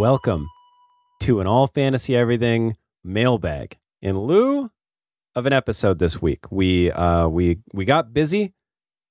[0.00, 0.48] Welcome
[1.20, 3.76] to an all fantasy everything mailbag.
[4.00, 4.70] In lieu
[5.34, 8.54] of an episode this week, we uh, we we got busy.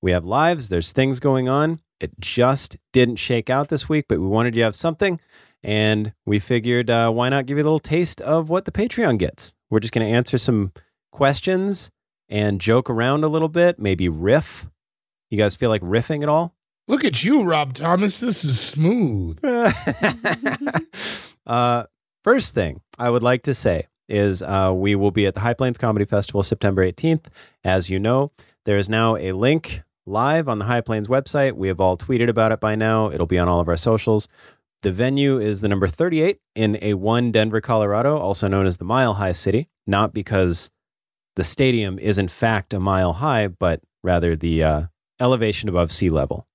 [0.02, 0.68] We have lives.
[0.68, 1.78] There's things going on.
[2.00, 5.20] It just didn't shake out this week, but we wanted you to have something,
[5.62, 9.16] and we figured uh, why not give you a little taste of what the Patreon
[9.16, 9.54] gets.
[9.70, 10.72] We're just going to answer some
[11.12, 11.92] questions
[12.28, 14.66] and joke around a little bit, maybe riff.
[15.30, 16.56] You guys feel like riffing at all?
[16.90, 18.18] Look at you, Rob Thomas.
[18.18, 19.38] This is smooth.
[21.46, 21.84] uh,
[22.24, 25.54] first thing I would like to say is uh, we will be at the High
[25.54, 27.26] Plains Comedy Festival September 18th.
[27.62, 28.32] As you know,
[28.64, 31.52] there is now a link live on the High Plains website.
[31.52, 33.08] We have all tweeted about it by now.
[33.08, 34.26] It'll be on all of our socials.
[34.82, 39.14] The venue is the number 38 in A1 Denver, Colorado, also known as the Mile
[39.14, 40.72] High City, not because
[41.36, 44.82] the stadium is in fact a mile high, but rather the uh,
[45.20, 46.48] elevation above sea level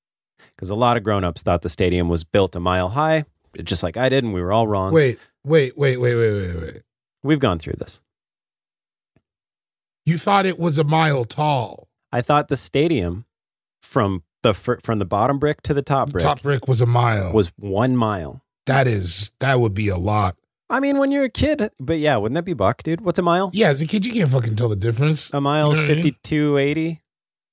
[0.55, 3.25] because a lot of grown-ups thought the stadium was built a mile high,
[3.63, 4.93] just like I did, and we were all wrong.
[4.93, 6.81] Wait, wait, wait, wait, wait, wait, wait.
[7.23, 8.01] We've gone through this.
[10.05, 11.87] You thought it was a mile tall.
[12.11, 13.25] I thought the stadium
[13.81, 17.33] from the from the bottom brick to the top brick Top brick was a mile.
[17.33, 18.43] was one mile.
[18.67, 20.35] that is that would be a lot.
[20.69, 23.01] I mean, when you're a kid, but yeah, wouldn't that be buck, dude?
[23.01, 23.51] What's a mile?
[23.53, 25.31] Yeah, as a kid, you can't fucking tell the difference.
[25.33, 26.03] A mile is You know what I mean?
[26.03, 26.89] fifty-two eighty.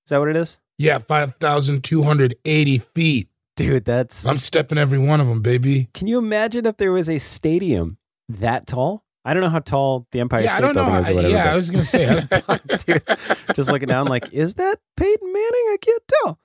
[0.06, 3.28] Is that what it is, Yeah, five thousand two hundred eighty feet.
[3.56, 3.84] dude?
[3.84, 4.26] That's.
[4.26, 5.88] I'm stepping every one of them, baby.
[5.94, 9.04] Can you imagine if there was a stadium that tall?
[9.24, 10.84] I don't know how tall the Empire yeah, I State don't know.
[10.84, 11.32] Building is or whatever.
[11.34, 12.06] yeah, but- I was gonna say.
[12.86, 13.02] Dude,
[13.54, 15.44] just looking down, like, is that Peyton Manning?
[15.44, 16.38] I can't tell.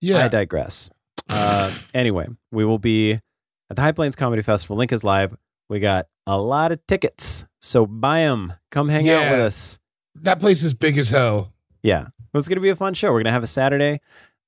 [0.00, 0.90] yeah, I digress.
[1.30, 4.76] Uh, anyway, we will be at the High Plains Comedy Festival.
[4.76, 5.36] Link is live.
[5.68, 8.52] We got a lot of tickets, so buy them.
[8.72, 9.78] Come hang out with us.
[10.16, 11.52] that place is big as hell.
[11.84, 13.08] Yeah, it's going to be a fun show.
[13.08, 14.00] We're going to have a Saturday.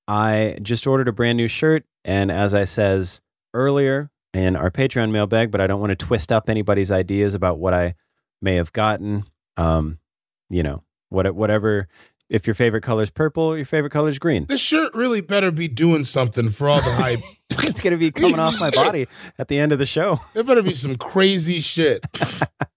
[0.06, 3.22] I just ordered a brand new shirt, and as I says
[3.54, 7.58] earlier in our Patreon mailbag, but I don't want to twist up anybody's ideas about
[7.58, 7.94] what I
[8.42, 9.24] may have gotten.
[9.56, 9.98] Um,
[10.50, 11.88] you know, what whatever.
[12.30, 14.46] If your favorite color is purple, your favorite color is green.
[14.46, 17.20] This shirt really better be doing something for all the hype.
[17.50, 19.06] it's going to be coming off my body
[19.38, 20.18] at the end of the show.
[20.32, 22.04] there better be some crazy shit.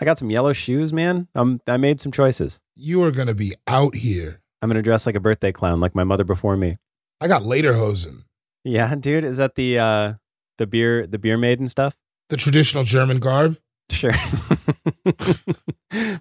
[0.00, 1.28] I got some yellow shoes, man.
[1.34, 2.60] Um, I made some choices.
[2.76, 4.40] You are gonna be out here.
[4.62, 6.78] I'm gonna dress like a birthday clown, like my mother before me.
[7.20, 8.24] I got lederhosen,
[8.64, 10.12] Yeah, dude, is that the uh,
[10.58, 11.94] the beer the beer maiden stuff?
[12.30, 13.58] the traditional German garb.
[13.90, 14.12] Sure.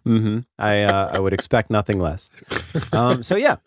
[0.03, 2.29] hmm I uh, I would expect nothing less.
[2.91, 3.57] Um, so yeah,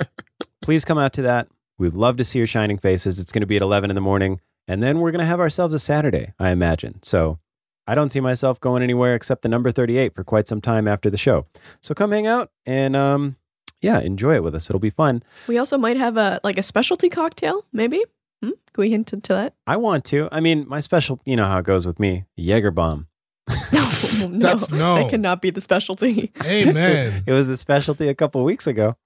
[0.60, 1.49] please come out to that.
[1.78, 3.19] We'd love to see your shining faces.
[3.19, 5.41] It's going to be at 11 in the morning, and then we're going to have
[5.41, 7.03] ourselves a Saturday, I imagine.
[7.03, 7.39] So
[7.87, 11.10] I don't see myself going anywhere except the number 38 for quite some time after
[11.10, 11.47] the show.
[11.81, 13.37] So come hang out and um,
[13.81, 14.70] yeah, enjoy it with us.
[14.70, 15.22] It'll be fun.
[15.48, 18.03] We also might have a like a specialty cocktail, maybe.
[18.42, 18.50] Hmm?
[18.72, 19.54] Can we hint into that?
[19.66, 20.28] I want to.
[20.32, 23.09] I mean, my special, you know how it goes with me, Jaeger bomb.
[23.72, 23.81] No,
[24.28, 24.97] no, That's no.
[24.97, 26.31] That cannot be the specialty.
[26.44, 27.25] Amen.
[27.26, 28.97] it was the specialty a couple weeks ago.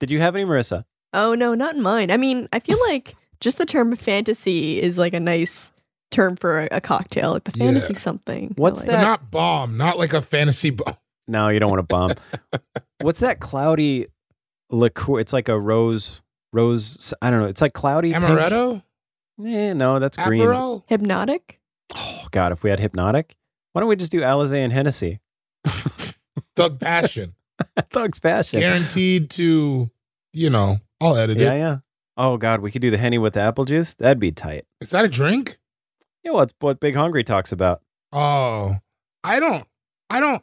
[0.00, 0.84] Did you have any, Marissa?
[1.12, 2.10] Oh no, not in mine.
[2.10, 5.72] I mean, I feel like just the term fantasy is like a nice
[6.10, 7.32] term for a, a cocktail.
[7.32, 7.66] Like the Yeah.
[7.66, 8.54] fantasy something.
[8.56, 8.86] What's like.
[8.88, 9.02] But that?
[9.02, 10.96] not bomb, not like a fantasy bomb.
[11.26, 12.12] No, you don't want to bomb.
[13.00, 14.06] What's that cloudy
[14.70, 15.20] liqueur?
[15.20, 16.20] It's like a rose,
[16.52, 17.12] rose.
[17.20, 17.46] I don't know.
[17.46, 18.12] It's like cloudy.
[18.12, 18.24] pink.
[18.24, 18.82] Amaretto?
[19.44, 20.42] Eh, no, that's green.
[20.42, 20.84] Aperol?
[20.88, 21.40] Hpnotiq?
[21.94, 23.30] Oh God, if we had Hpnotiq,
[23.72, 25.20] why don't we just do Alizé and Hennessy?
[26.56, 27.34] Thug Passion.
[27.90, 28.60] Thug's fashion.
[28.60, 29.90] Guaranteed to,
[30.32, 31.58] you know, I'll edit Yeah, it.
[31.58, 31.76] yeah.
[32.16, 33.94] Oh God, we could do the henny with the apple juice.
[33.94, 34.64] That'd be tight.
[34.80, 35.58] Is that a drink?
[36.24, 37.82] Yeah, well, it's what Big Hungry talks about.
[38.12, 38.76] Oh,
[39.22, 39.64] I don't,
[40.10, 40.42] I don't,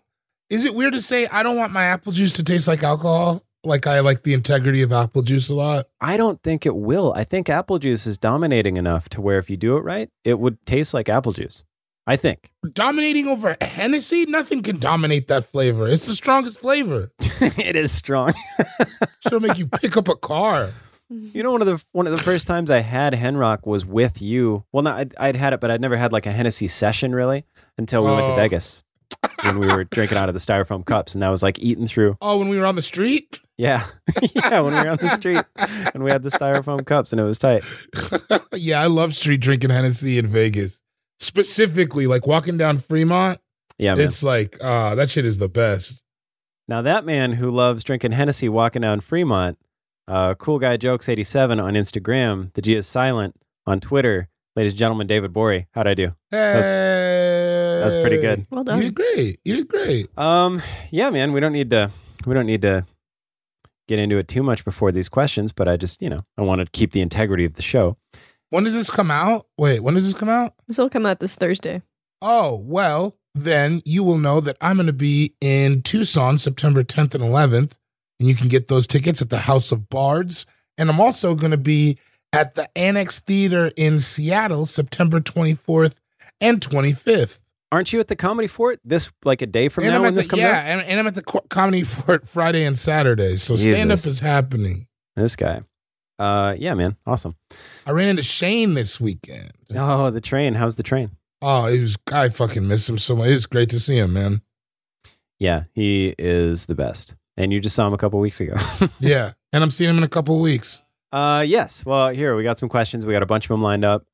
[0.50, 3.44] is it weird to say I don't want my apple juice to taste like alcohol?
[3.63, 5.88] Like I like the integrity of apple juice a lot.
[6.00, 7.13] I don't think it will.
[7.16, 10.39] I think apple juice is dominating enough to where if you do it right, it
[10.39, 11.63] would taste like apple juice.
[12.07, 15.88] I think Dominating over Hennessy, nothing can dominate that flavor.
[15.88, 17.12] It's the strongest flavor.
[17.19, 18.33] it is strong.
[19.28, 20.69] She'll make you pick up a car.
[21.10, 24.22] You know, one of the one of the first times I had Henrock was with
[24.22, 24.63] you.
[24.72, 27.46] Well, not I'd, I'd had it, but I'd never had like a Hennessy session really
[27.78, 28.36] until we went to Oh.
[28.36, 28.81] Vegas
[29.44, 32.18] when we were drinking out of the styrofoam cups, and that was like eating through.
[32.22, 33.40] Oh, when we were on the street?
[33.57, 33.86] Yeah,
[34.36, 35.44] yeah, when we were on the street
[35.94, 37.63] and we had the styrofoam cups, and it was tight.
[38.54, 40.81] yeah, I love street drinking Hennessy in Vegas.
[41.19, 43.40] Specifically, like walking down Fremont,
[43.78, 44.07] Yeah, man.
[44.07, 46.04] it's like, uh, that shit is the best.
[46.68, 49.57] Now that man who loves drinking Hennessy walking down Fremont,
[50.07, 52.54] uh, cool guy jokes eighty seven on Instagram.
[52.54, 53.36] The G is silent
[53.66, 54.30] on Twitter.
[54.56, 56.16] Ladies and gentlemen, David Gborie, how'd I do?
[56.31, 57.81] Hey.
[57.84, 58.48] was pretty good.
[58.50, 58.78] Well done.
[58.78, 59.40] You did great.
[59.44, 60.18] You did great.
[60.18, 60.62] Um,
[60.92, 61.92] yeah, man, we don't need to
[62.25, 62.86] we don't need to
[63.88, 66.62] get into it too much before these questions, but I just you know I want
[66.62, 67.98] to keep the integrity of the show.
[68.50, 69.48] When does this come out?
[69.57, 70.54] Wait, when does this come out?
[70.68, 71.81] This will come out this Thursday.
[72.22, 77.16] Oh, well, then you will know that I'm going to be in Tucson September 10th
[77.16, 77.74] and 11th,
[78.20, 80.46] and you can get those tickets at the House of Bards.
[80.78, 81.98] And I'm also going to be
[82.34, 85.96] at the Annex Theater in Seattle September 24th
[86.42, 87.42] and 25th.
[87.72, 90.16] Aren't you at the Comedy Fort this like a day from and now when at
[90.16, 90.66] this comes yeah, out?
[90.66, 93.38] and, and I'm at the Co- Comedy Fort Friday and Saturday.
[93.38, 94.88] So stand up is happening.
[95.16, 95.62] This guy.
[96.18, 97.36] Uh, yeah, man, awesome.
[97.86, 99.52] I ran into Shane this weekend.
[99.76, 100.54] Oh, the train.
[100.54, 101.12] How's the train?
[101.42, 103.28] Oh, he was I fucking miss him so much.
[103.28, 104.42] It's great to see him, man.
[105.40, 107.16] Yeah, he is the best.
[107.38, 108.56] And you just saw him a couple weeks ago.
[109.00, 109.34] Yeah.
[109.52, 110.84] And I'm seeing him in a couple weeks.
[111.12, 111.86] Uh, yes.
[111.86, 113.06] Well, here we got some questions.
[113.06, 114.06] We got a bunch of them lined up.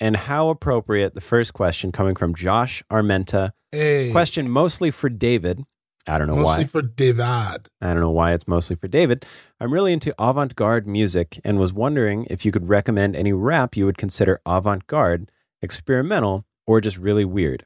[0.00, 1.14] And how appropriate?
[1.14, 3.52] The first question coming from Josh Armenta.
[3.70, 4.10] Hey.
[4.10, 5.62] Question mostly for David.
[6.06, 6.56] I don't know Mostly why.
[6.56, 7.68] Mostly for David.
[7.80, 9.24] I don't know why it's mostly for David.
[9.60, 13.76] I'm really into avant garde music and was wondering if you could recommend any rap
[13.76, 17.64] you would consider avant garde, experimental, or just really weird.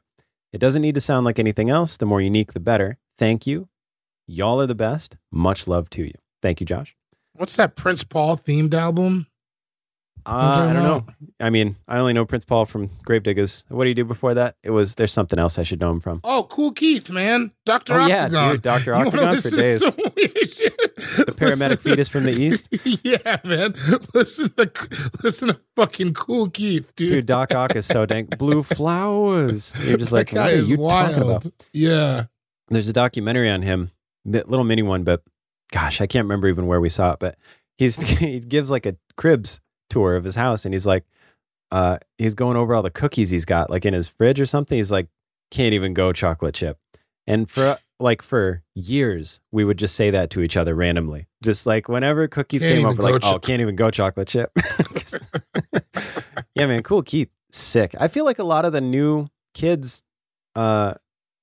[0.53, 1.97] It doesn't need to sound like anything else.
[1.97, 2.97] The more unique, the better.
[3.17, 3.69] Thank you.
[4.27, 5.15] Y'all are the best.
[5.31, 6.13] Much love to you.
[6.41, 6.95] Thank you, Josh.
[7.33, 9.27] What's that Prince Paul themed album?
[10.25, 11.05] Uh, I don't know.
[11.39, 13.63] I mean, I only know Prince Paul from Gravediggaz.
[13.69, 14.55] What do you do before that?
[14.61, 16.19] It was there's something else I should know him from.
[16.25, 17.51] Oh, Kool Keith, man.
[17.65, 17.93] Dr.
[17.93, 18.93] Oh, yeah, dude, Dr.
[18.93, 19.79] Octagon for days.
[19.79, 20.95] some weird shit?
[20.97, 22.67] The paramedic fetus from the east.
[23.05, 23.73] yeah, man.
[24.13, 24.69] Listen to
[25.23, 27.09] listen to fucking Kool Keith, dude.
[27.09, 29.73] Dude, Doc Ock is so dang blue flowers.
[29.81, 31.15] You're just like, what are you wild.
[31.15, 31.47] talking about?
[31.71, 32.25] Yeah.
[32.67, 33.91] There's a documentary on him,
[34.27, 35.23] little mini one, but
[35.71, 37.19] gosh, I can't remember even where we saw it.
[37.19, 37.37] But
[37.77, 39.59] he's he gives like a cribs
[39.89, 41.05] tour of his house, and he's like,
[41.71, 44.77] uh, he's going over all the cookies he's got like in his fridge or something.
[44.77, 45.07] He's like,
[45.51, 46.77] can't even go chocolate chip.
[47.25, 51.65] And for like for years, we would just say that to each other randomly, just
[51.65, 54.51] like whenever cookies Can't came up, like, oh, can't even go chocolate chip.
[56.55, 57.95] yeah, man, Kool Keith, sick.
[57.99, 60.03] I feel like a lot of the new kids,
[60.55, 60.93] uh,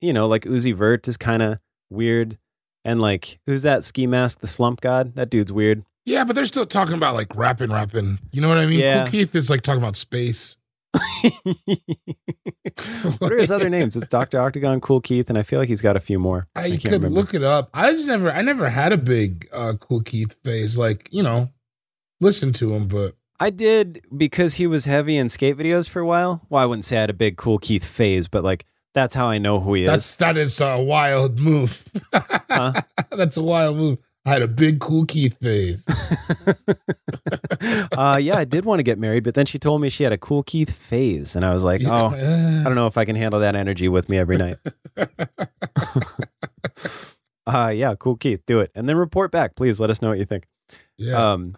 [0.01, 1.59] you know, like Uzi Vert is kind of
[1.91, 2.39] weird,
[2.85, 5.15] and like who's that ski mask, the slump god?
[5.15, 5.85] That dude's weird.
[6.05, 8.19] Yeah, but they're still talking about like rapping, rapping.
[8.33, 8.81] You know what I mean?
[8.81, 9.05] Yeah.
[9.05, 10.57] Kool Keith is like talking about space.
[13.19, 13.97] what are his other names?
[13.97, 16.47] It's Doctor Octagon, Kool Keith, and I feel like he's got a few more.
[16.55, 17.21] I, I can't could remember.
[17.21, 17.71] look it up.
[17.75, 20.79] I just never, I never had a big uh, Kool Keith phase.
[20.79, 21.51] Like, you know,
[22.21, 26.07] listen to him, but I did because he was heavy in skate videos for a
[26.07, 26.43] while.
[26.49, 28.65] Well, I wouldn't say I had a big Kool Keith phase, but like
[28.95, 29.91] that's how I know who he is.
[29.91, 31.83] that's that is a wild move.
[32.13, 32.73] Huh?
[33.11, 33.99] That's a wild move.
[34.27, 35.85] I had a big Kool Keith phase.
[37.93, 40.13] uh, yeah, I did want to get married, but then she told me she had
[40.13, 43.17] a Kool Keith phase, and I was like, oh, I don't know if I can
[43.17, 44.57] handle that energy with me every night.
[47.47, 49.81] uh, yeah, Kool Keith, do it, and then report back, please.
[49.81, 50.47] Let us know what you think.
[50.97, 51.33] yeah.
[51.33, 51.57] Um,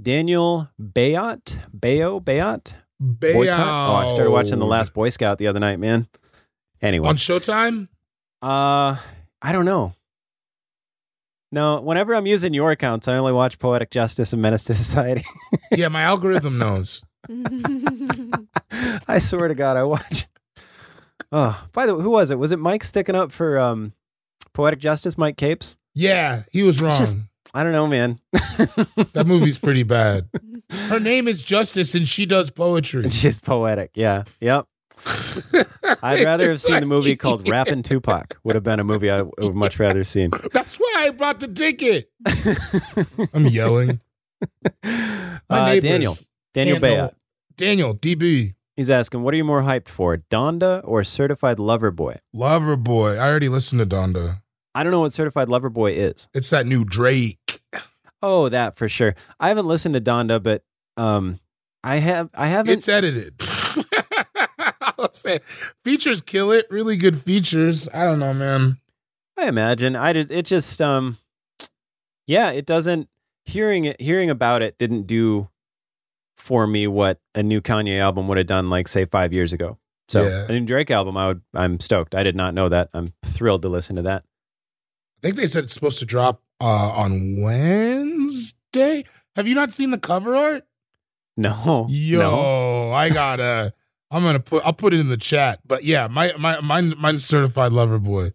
[0.00, 3.58] Daniel Bayot, Bayo, Bayot, Boycott.
[3.58, 6.08] Oh, I started watching The Last Boy Scout the other night, man.
[6.84, 7.88] Anyway, on Showtime.
[8.42, 8.96] uh,
[9.42, 9.94] I don't know.
[11.50, 15.24] No, whenever I'm using your accounts, I only watch Poetic Justice and Menace to Society.
[15.72, 17.02] yeah, my algorithm knows.
[19.08, 20.26] I swear to God, I watch.
[21.32, 22.38] Oh, by the way, who was it?
[22.38, 23.92] Was it Mike sticking up for um,
[24.52, 25.18] Poetic Justice?
[25.18, 25.76] Mike Capes?
[25.94, 26.96] Yeah, he was wrong.
[26.96, 27.16] Just-
[27.52, 28.20] I don't know, man.
[28.32, 30.28] that movie's pretty bad.
[30.88, 33.04] Her name is Justice, and she does poetry.
[33.08, 33.90] Just poetic.
[33.94, 34.24] Yeah.
[34.40, 34.66] Yep.
[36.02, 38.38] I'd rather have seen the movie called Rapping Tupac.
[38.44, 40.30] Would have been a movie I would much rather have seen.
[40.52, 42.10] That's why I brought the ticket.
[43.34, 44.00] I'm yelling.
[44.82, 46.16] My Uh, Daniel.
[46.52, 47.14] Daniel handle- Bayat.
[47.56, 52.18] Daniel, DB, He's asking, what are you more hyped for, Donda or Certified Lover Boy?
[52.32, 53.14] Lover Boy.
[53.16, 54.40] I already listened to Donda.
[54.74, 56.28] I don't know what Certified Lover Boy is.
[56.34, 57.60] It's that new Drake.
[58.20, 59.14] Oh, that for sure.
[59.38, 60.64] I haven't listened to Donda, but
[60.96, 61.38] um,
[61.84, 62.30] I have.
[62.34, 62.72] I haven't.
[62.72, 63.34] It's edited.
[65.08, 65.40] I'll say
[65.84, 66.66] features kill it.
[66.70, 67.88] Really good features.
[67.92, 68.78] I don't know, man.
[69.36, 69.96] I imagine.
[69.96, 70.30] I did.
[70.30, 71.18] It just um,
[72.26, 72.50] yeah.
[72.50, 73.08] It doesn't.
[73.46, 75.50] Hearing it, hearing about it, didn't do
[76.38, 79.76] for me what a new Kanye album would have done, like say five years ago.
[80.08, 80.46] So Yeah.
[80.48, 81.42] a new Drake album, I would.
[81.54, 82.14] I'm stoked.
[82.14, 82.88] I did not know that.
[82.94, 84.24] I'm thrilled to listen to that.
[85.18, 89.04] I think they said it's supposed to drop uh, on Wednesday.
[89.36, 90.64] Have you not seen the cover art?
[91.36, 92.92] No, Yo, no.
[92.92, 93.74] I gotta.
[94.14, 94.64] I'm gonna put.
[94.64, 95.60] I'll put it in the chat.
[95.66, 98.32] But yeah, my my mine mine's certified lover boy.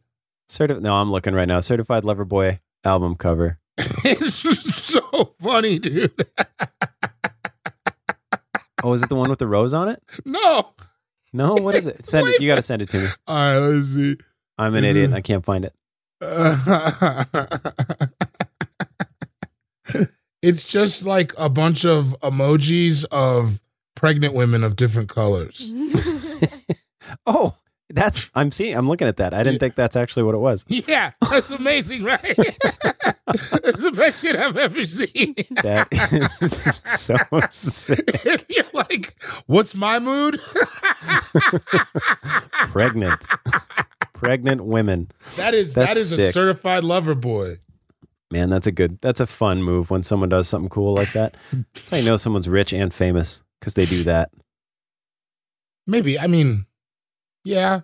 [0.50, 1.60] Certi- no, I'm looking right now.
[1.60, 3.60] Certified Lover Boy album cover.
[3.78, 6.12] it's just so funny, dude.
[8.82, 10.02] Oh, is it the one with the rose on it?
[10.24, 10.74] no.
[11.34, 12.06] No, what is it?
[12.10, 12.40] Send it.
[12.40, 13.10] You got to send it to me.
[13.28, 14.16] All right, let's see.
[14.58, 15.12] I'm an idiot.
[15.12, 15.74] I can't find it.
[20.42, 23.60] it's just like a bunch of emojis of
[24.00, 25.72] pregnant women of different colors.
[27.26, 27.56] Oh,
[27.90, 28.30] that's.
[28.36, 28.76] I'm seeing.
[28.78, 29.34] I'm looking at that.
[29.34, 29.60] I didn't Yeah.
[29.60, 30.64] think that's actually what it was.
[30.68, 32.22] Yeah, that's amazing, right?
[32.38, 35.34] it's the best shit I've ever seen.
[35.64, 35.88] That
[36.42, 37.16] is so
[37.50, 38.26] sick.
[38.28, 39.16] And you're like,
[39.48, 40.40] what's my mood?
[42.72, 43.26] Pregnant.
[44.14, 45.10] Pregnant women.
[45.38, 47.56] that is that That's is a certified lover boy.
[48.32, 49.00] Man, that's a good.
[49.02, 51.36] That's a fun move when someone does something cool like that.
[51.74, 54.32] That's how you know someone's rich and famous because they do that.
[55.88, 56.20] Maybe.
[56.20, 56.66] I mean,
[57.44, 57.82] yeah.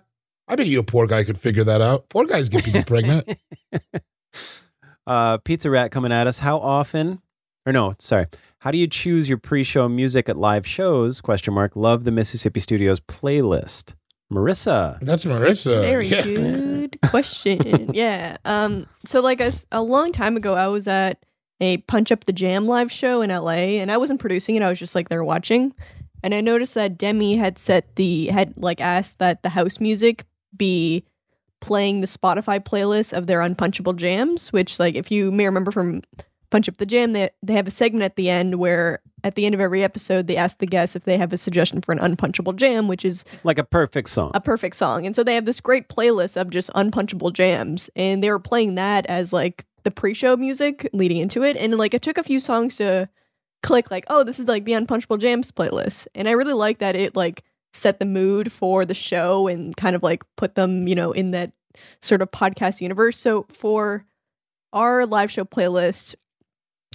[0.48, 2.08] I bet you a poor guy could figure that out.
[2.08, 3.36] Poor guys get people pregnant.
[5.06, 6.38] uh, Pizza Rat coming at us.
[6.38, 7.20] How often?
[7.66, 8.26] Or no, sorry.
[8.58, 11.20] How do you choose your pre-show music at live shows?
[11.20, 11.74] Question mark.
[11.76, 13.94] Love the Mississippi Studios playlist.
[14.32, 14.98] Marissa.
[15.00, 15.82] That's Marissa.
[15.82, 16.22] Very Yeah.
[16.22, 17.90] good question.
[17.94, 18.36] yeah.
[18.44, 18.86] Um.
[19.04, 21.24] So like a, s- a long time ago, I was at
[21.60, 24.62] a Punch Up the Jam live show in LA, and I wasn't producing it.
[24.62, 25.74] I was just like there watching,
[26.22, 30.24] and I noticed that Demi had set the had like asked that the house music
[30.56, 31.04] be
[31.60, 34.52] playing the Spotify playlist of their unpunchable jams.
[34.52, 36.02] Which like if you may remember from
[36.50, 39.46] Punch Up the Jam, they they have a segment at the end where at the
[39.46, 41.98] end of every episode they ask the guests if they have a suggestion for an
[41.98, 44.30] unpunchable jam, which is Like a perfect song.
[44.34, 45.04] a perfect song.
[45.06, 47.90] And so they have this great playlist of just unpunchable jams.
[47.96, 51.56] And they were playing that as like the pre show music leading into it.
[51.56, 53.08] And like it took a few songs to
[53.62, 56.08] click, like, oh, this is like the unpunchable jams playlist.
[56.14, 59.94] And I really like that it like set the mood for the show and kind
[59.94, 61.52] of like put them, you know, in that
[62.02, 63.16] sort of podcast universe.
[63.16, 64.04] So for
[64.72, 66.16] our live show playlist,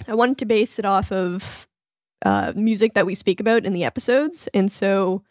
[0.06, 1.66] I wanted to base it off of
[2.26, 4.48] uh, music that we speak about in the episodes.
[4.52, 5.22] And so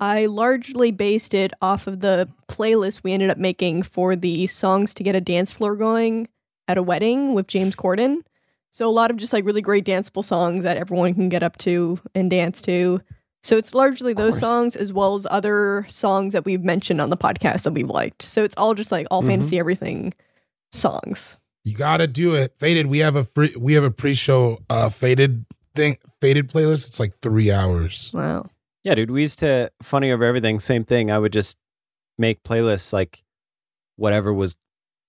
[0.00, 4.92] I largely based it off of the playlist we ended up making for the songs
[4.94, 6.26] to get a dance floor going
[6.68, 8.22] at a wedding with James Corden.
[8.70, 11.56] So a lot of just like really great danceable songs that everyone can get up
[11.58, 13.00] to and dance to.
[13.42, 17.16] So it's largely those songs as well as other songs that we've mentioned on the
[17.16, 18.22] podcast that we've liked.
[18.22, 19.28] So it's all just like all Mhm.
[19.28, 20.12] fantasy everything
[20.72, 21.38] songs.
[21.64, 22.54] You gotta do it.
[22.58, 22.86] Faded.
[22.86, 23.54] We have a free.
[23.58, 25.44] We have a pre-show uh faded
[25.74, 25.96] thing.
[26.20, 26.88] Faded playlist.
[26.88, 28.12] It's like three hours.
[28.14, 28.46] Wow.
[28.84, 29.10] Yeah, dude.
[29.10, 30.60] We used to funny over everything.
[30.60, 31.10] Same thing.
[31.10, 31.56] I would just
[32.18, 33.24] make playlists like
[33.96, 34.54] whatever was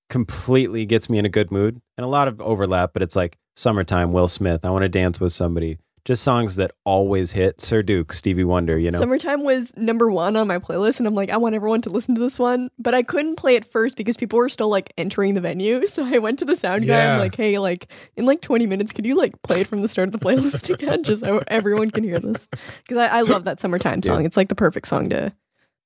[0.09, 2.93] completely gets me in a good mood, and a lot of overlap.
[2.93, 4.11] But it's like summertime.
[4.11, 4.63] Will Smith.
[4.63, 5.77] I want to dance with somebody.
[6.05, 7.59] Just songs that always hit.
[7.59, 8.77] Sir Duke, Stevie Wonder.
[8.79, 8.99] You know.
[8.99, 12.15] Summertime was number one on my playlist, and I'm like, I want everyone to listen
[12.15, 12.69] to this one.
[12.79, 15.85] But I couldn't play it first because people were still like entering the venue.
[15.87, 16.95] So I went to the sound guy.
[16.95, 17.13] Yeah.
[17.13, 19.87] I'm like, hey, like in like 20 minutes, could you like play it from the
[19.87, 22.47] start of the playlist again, just so everyone can hear this?
[22.83, 24.17] Because I, I love that summertime song.
[24.17, 24.27] Dude.
[24.27, 25.33] It's like the perfect song to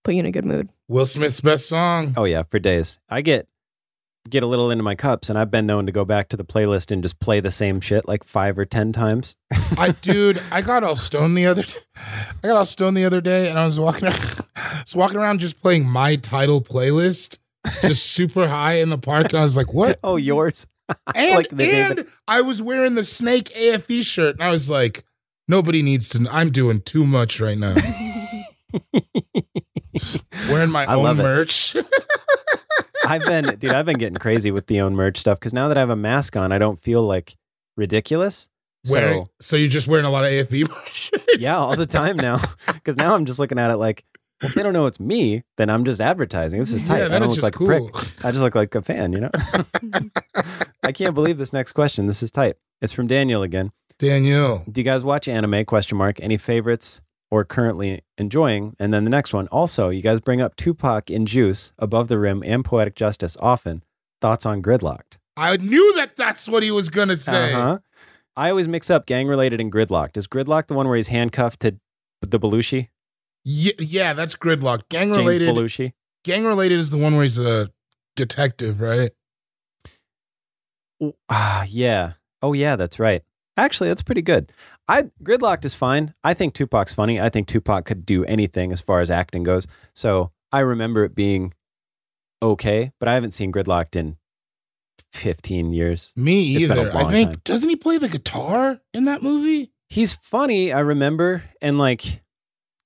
[0.04, 0.70] put you in a good mood.
[0.88, 2.14] Will Smith's best song.
[2.18, 3.00] Oh yeah, for days.
[3.10, 3.48] I get
[4.30, 6.46] get a little into my cups, and I've been known to go back to the
[6.46, 9.36] playlist and just play the same shit like five or ten times.
[9.78, 11.64] I dude, I got all stoned the other.
[11.64, 14.40] T- I got all stoned the other day, and I was walking, around,
[14.82, 17.40] was walking around just playing my title playlist,
[17.82, 19.28] just super high in the park.
[19.28, 20.68] And I was like, "What?" oh, yours.
[21.16, 25.06] And Like and I was wearing the Snake AFE shirt, and I was like,
[25.48, 26.28] "Nobody needs to.
[26.30, 27.76] I'm doing too much right now."
[30.50, 31.76] wearing my I own merch.
[33.06, 33.72] I've been, dude.
[33.74, 35.96] I've been getting crazy with the own merch stuff because now that I have a
[35.96, 37.36] mask on, I don't feel like
[37.78, 38.50] ridiculous.
[38.90, 41.24] wearing, So so you're just wearing a lot of AFE shirts.
[41.40, 42.40] yeah, all the time now.
[42.74, 44.04] Because now I'm just looking at it like,
[44.42, 46.58] well, if they don't know it's me, then I'm just advertising.
[46.60, 47.00] This is tight.
[47.00, 47.96] Yeah, I don't look like a prick.
[48.26, 49.30] I just look like a fan, you know.
[50.84, 52.08] I can't believe this next question.
[52.08, 52.56] This is tight.
[52.82, 53.72] It's from Daniel again.
[54.00, 54.64] Daniel.
[54.72, 55.64] Do you guys watch anime?
[55.66, 56.20] Question mark.
[56.22, 57.02] Any favorites
[57.32, 58.76] or currently enjoying?
[58.80, 59.48] And then the next one.
[59.48, 63.84] Also, you guys bring up Tupac in Juice, Above the Rim, and Poetic Justice often.
[64.22, 65.18] Thoughts on Gridlocked?
[65.38, 67.54] I knew that that's what he was gonna say.
[67.54, 67.80] Uh-huh.
[68.36, 70.18] I always mix up gang related and Gridlocked.
[70.18, 71.78] Is Gridlocked the one where he's handcuffed to
[72.22, 72.90] the Belushi?
[73.44, 74.84] Yeah, yeah, that's gridlock.
[74.90, 75.50] Gang James related.
[75.50, 75.94] Belushi.
[76.24, 77.70] Gang related is the one where he's a
[78.16, 79.12] detective, right?
[81.30, 82.14] Ah, yeah.
[82.44, 83.24] Oh, yeah, that's right.
[83.58, 84.52] Actually, that's pretty good.
[84.92, 86.14] I Gridlocked is fine.
[86.22, 87.22] I think Tupac's funny.
[87.22, 89.66] I think Tupac could do anything as far as acting goes.
[89.96, 91.54] So I remember it being
[92.44, 94.18] okay, but I haven't seen Gridlocked in
[95.14, 96.12] 15 years.
[96.18, 96.98] Me It's been a either.
[96.98, 97.42] I think time.
[97.46, 99.72] doesn't he play the guitar in that movie?
[99.88, 102.22] He's funny, I remember, and like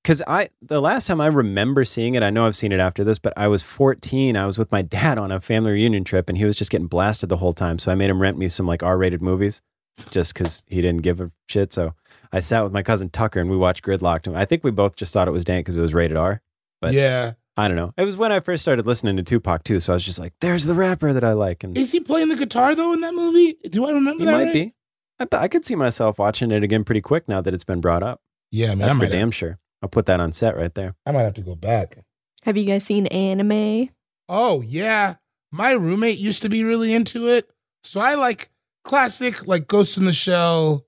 [0.04, 3.04] cuz I the last time I remember seeing it, I know I've seen it after
[3.04, 4.38] this, but I was 14.
[4.38, 6.86] I was with my dad on a family reunion trip and he was just getting
[6.86, 7.80] blasted the whole time.
[7.80, 9.64] So I made him rent me some like R-rated movies
[10.12, 11.74] just cuz he didn't give a shit.
[11.74, 11.94] So
[12.32, 14.28] I sat with my cousin Tucker and we watched Gridlocked.
[14.28, 16.42] And I think we both just thought it was dank cuz it was rated R.
[16.82, 17.34] But- yeah.
[17.58, 17.94] I don't know.
[17.98, 20.34] It was when I first started listening to Tupac too, so I was just like,
[20.42, 23.14] "There's the rapper that I like," and Is he playing the guitar though in that
[23.14, 23.54] movie?
[23.70, 24.32] Do I remember he that?
[24.34, 24.54] might right?
[24.54, 24.74] be.
[25.22, 28.04] I, I could see myself watching it again pretty quick now that it's been brought
[28.04, 28.20] up.
[28.52, 28.80] Yeah, man.
[28.80, 29.58] That's I for might, have, damn sure.
[29.82, 30.96] I'll put that on set right there.
[31.06, 32.00] I might have to go back.
[32.44, 33.90] Have you guys seen anime?
[34.28, 35.16] Oh yeah,
[35.50, 37.50] my roommate used to be really into it,
[37.86, 38.50] so I like
[38.86, 40.86] classic like Ghost in the Shell,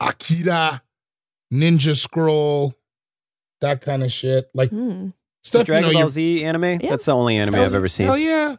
[0.00, 0.82] Akira,
[1.52, 2.74] Ninja Scroll,
[3.60, 4.48] that kind of shit.
[4.54, 5.08] Like Hmm.
[5.42, 5.98] stuff you Dragon know.
[6.00, 6.64] Ball Z anime.
[6.80, 6.90] Yeah.
[6.90, 8.08] That's the only anime Hell- I've ever seen.
[8.08, 8.56] Oh yeah.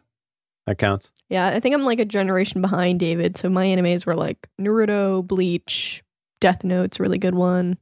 [0.66, 1.10] That counts.
[1.28, 3.36] Yeah, I think I'm like a generation behind David.
[3.36, 6.04] So my animes were like Naruto, Bleach,
[6.40, 7.78] Death Note's a really good one,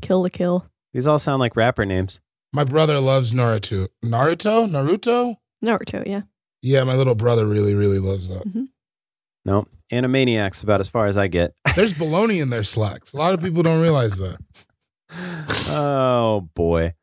[0.00, 0.64] Kill la Kill.
[0.92, 2.20] These all sound like rapper names.
[2.52, 3.88] My brother loves Naruto.
[4.04, 4.68] Naruto?
[4.70, 5.36] Naruto?
[5.64, 6.22] Naruto, yeah.
[6.62, 8.42] Yeah, my little brother really, really loves that.
[9.44, 11.54] No, Animaniacs about as far as I get.
[11.76, 13.12] There's baloney in their slacks.
[13.12, 14.38] A lot of people don't realize that.
[15.68, 16.94] oh boy,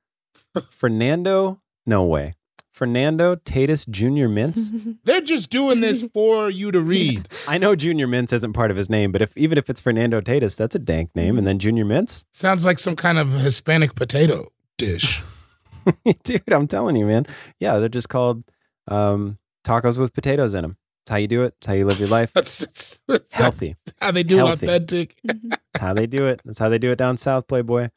[0.70, 1.62] Fernando.
[1.86, 2.36] No way.
[2.78, 4.72] Fernando Tatis Junior Mints.
[5.04, 7.28] They're just doing this for you to read.
[7.48, 10.22] I know Junior Mints isn't part of his name, but if even if it's Fernando
[10.22, 11.40] Tatis, that's a dank name.
[11.40, 15.24] And then Junior Mints, Sounds like some kind of Hispanic potato dish.
[16.24, 17.26] dude, I'm telling you, man.
[17.60, 18.44] Yeah, they're just called
[18.88, 20.78] um, tacos with potatoes in them.
[21.08, 21.54] It's how you do it.
[21.60, 22.34] It's how you live your life.
[22.34, 23.78] That's, that's, that's Healthy.
[24.02, 24.66] how they do Healthy.
[24.66, 25.16] it authentic.
[25.24, 26.42] That's how they do it.
[26.44, 27.88] That's how they do it down south, Playboy.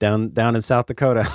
[0.00, 1.30] Down down in South Dakota.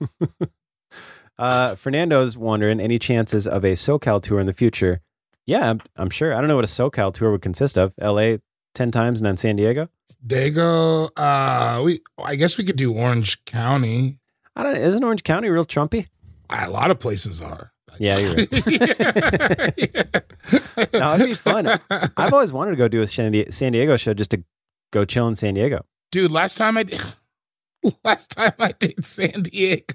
[1.38, 5.00] uh, Fernando's wondering any chances of a SoCal tour in the future.
[5.46, 6.34] Yeah, I'm, I'm sure.
[6.34, 7.92] I don't know what a SoCal tour would consist of.
[8.00, 8.38] LA
[8.74, 9.88] ten times and then San Diego.
[10.20, 11.10] There you go.
[11.16, 14.18] Uh, we I guess we could do Orange County.
[14.56, 14.76] I don't.
[14.76, 16.08] Isn't Orange County real Trumpy?
[16.50, 17.70] A lot of places are.
[17.98, 20.24] Yeah, you're right.
[20.92, 21.66] No, it'd be fun.
[21.90, 24.44] I've always wanted to go do a San Diego show just to
[24.92, 25.84] go chill in San Diego.
[26.12, 27.00] Dude, last time I did
[28.04, 29.94] last time I did San Diego.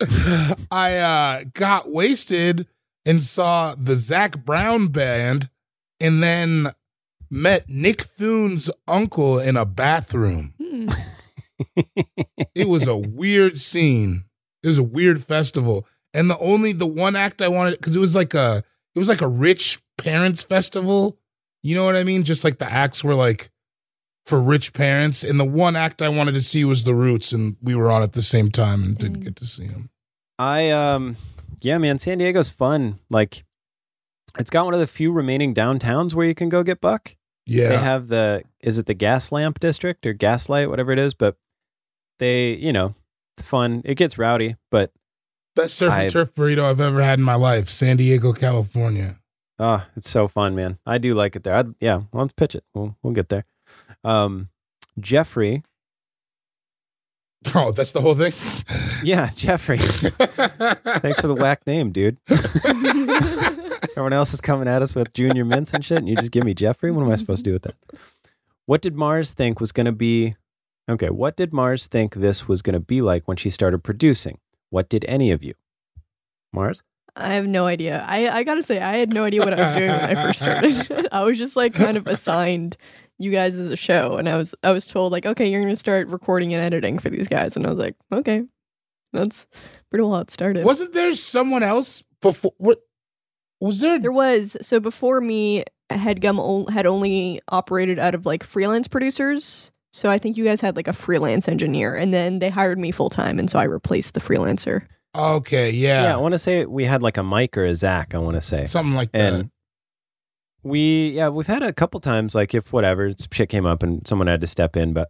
[0.70, 2.66] I uh got wasted
[3.04, 5.48] and saw the Zac Brown band
[6.00, 6.72] and then
[7.30, 10.54] met Nick Thune's uncle in a bathroom.
[10.60, 10.88] Hmm.
[12.54, 14.24] It was a weird scene.
[14.66, 15.86] It was a weird festival.
[16.12, 19.08] And the only the one act I wanted because it was like a it was
[19.08, 21.18] like a rich parents festival.
[21.62, 22.24] You know what I mean?
[22.24, 23.50] Just like the acts were like
[24.24, 25.22] for rich parents.
[25.24, 28.02] And the one act I wanted to see was the Roots, and we were on
[28.02, 29.24] at the same time and didn't Mm.
[29.24, 29.90] get to see them.
[30.38, 31.16] I um
[31.60, 32.98] yeah, man, San Diego's fun.
[33.10, 33.44] Like
[34.38, 37.14] it's got one of the few remaining downtowns where you can go get buck.
[37.46, 41.14] Yeah, They have the is it the gas lamp district or gaslight, whatever it is,
[41.14, 41.36] but
[42.18, 42.96] they, you know, it's
[43.42, 43.82] fun.
[43.84, 44.92] It gets rowdy, but
[45.54, 47.68] best surf and turf burrito I've ever had in my life.
[47.70, 49.18] San Diego, California.
[49.58, 50.78] oh, it's so fun, man.
[50.86, 51.54] I do like it there.
[51.54, 52.64] I, yeah, well, let's pitch it.
[52.74, 53.44] We'll we'll get there.
[54.04, 54.48] Um
[55.00, 55.62] Jeffrey.
[57.54, 58.32] Oh, that's the whole thing.
[59.04, 59.76] Yeah, Jeffrey.
[59.78, 62.16] Thanks for the whack name, dude.
[63.90, 66.44] Everyone else is coming at us with junior mints and shit, and you just give
[66.44, 66.90] me Jeffrey.
[66.90, 67.74] What am I supposed to do with that?
[68.64, 70.34] What did Mars think was going to be?
[70.88, 74.38] Okay, what did Mars think this was going to be like when she started producing?
[74.70, 75.54] What did any of you?
[76.52, 76.82] Mars?
[77.16, 78.04] I have no idea.
[78.06, 80.40] I, I gotta say, I had no idea what I was doing when I first
[80.40, 81.08] started.
[81.12, 82.76] I was just like kind of assigned
[83.18, 85.76] you guys as a show, and I was I was told like, okay, you're gonna
[85.76, 88.42] start recording and editing for these guys, and I was like, okay,
[89.14, 89.46] that's
[89.90, 90.66] pretty well how it started.
[90.66, 92.52] Wasn't there someone else before?
[92.58, 92.80] What
[93.60, 93.98] was there?
[93.98, 99.72] There was so before me, Headgum ol- had only operated out of like freelance producers.
[99.96, 102.90] So I think you guys had like a freelance engineer, and then they hired me
[102.90, 104.82] full time, and so I replaced the freelancer.
[105.16, 108.14] Okay, Yeah, yeah, I want to say we had like a Mike or a Zach,
[108.14, 108.66] I want to say.
[108.66, 109.48] something like that.
[110.62, 114.26] we, yeah, we've had a couple times, like if whatever, shit came up and someone
[114.26, 115.08] had to step in, but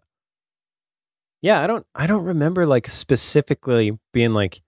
[1.42, 4.62] yeah, I don't, I don't remember like specifically being like,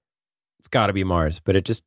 [0.59, 1.85] it's got to be Mars, but it just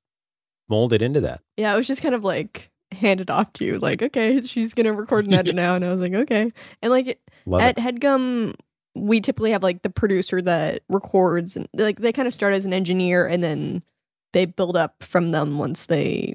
[0.70, 1.42] molded into that.
[1.58, 4.94] Yeah, it was just kind of like handed off to you, like, okay, she's gonna
[4.94, 6.50] record and edit now, and I was like, okay,
[6.82, 7.82] and like Love at it.
[7.82, 8.54] Headgum,
[8.96, 12.66] we typically have like the producer that records and like they kind of start as
[12.66, 13.84] an engineer and then
[14.34, 16.34] they build up from them once they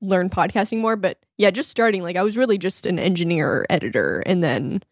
[0.00, 0.96] learn podcasting more.
[0.96, 4.82] But yeah, just starting, like I was really just an engineer editor and then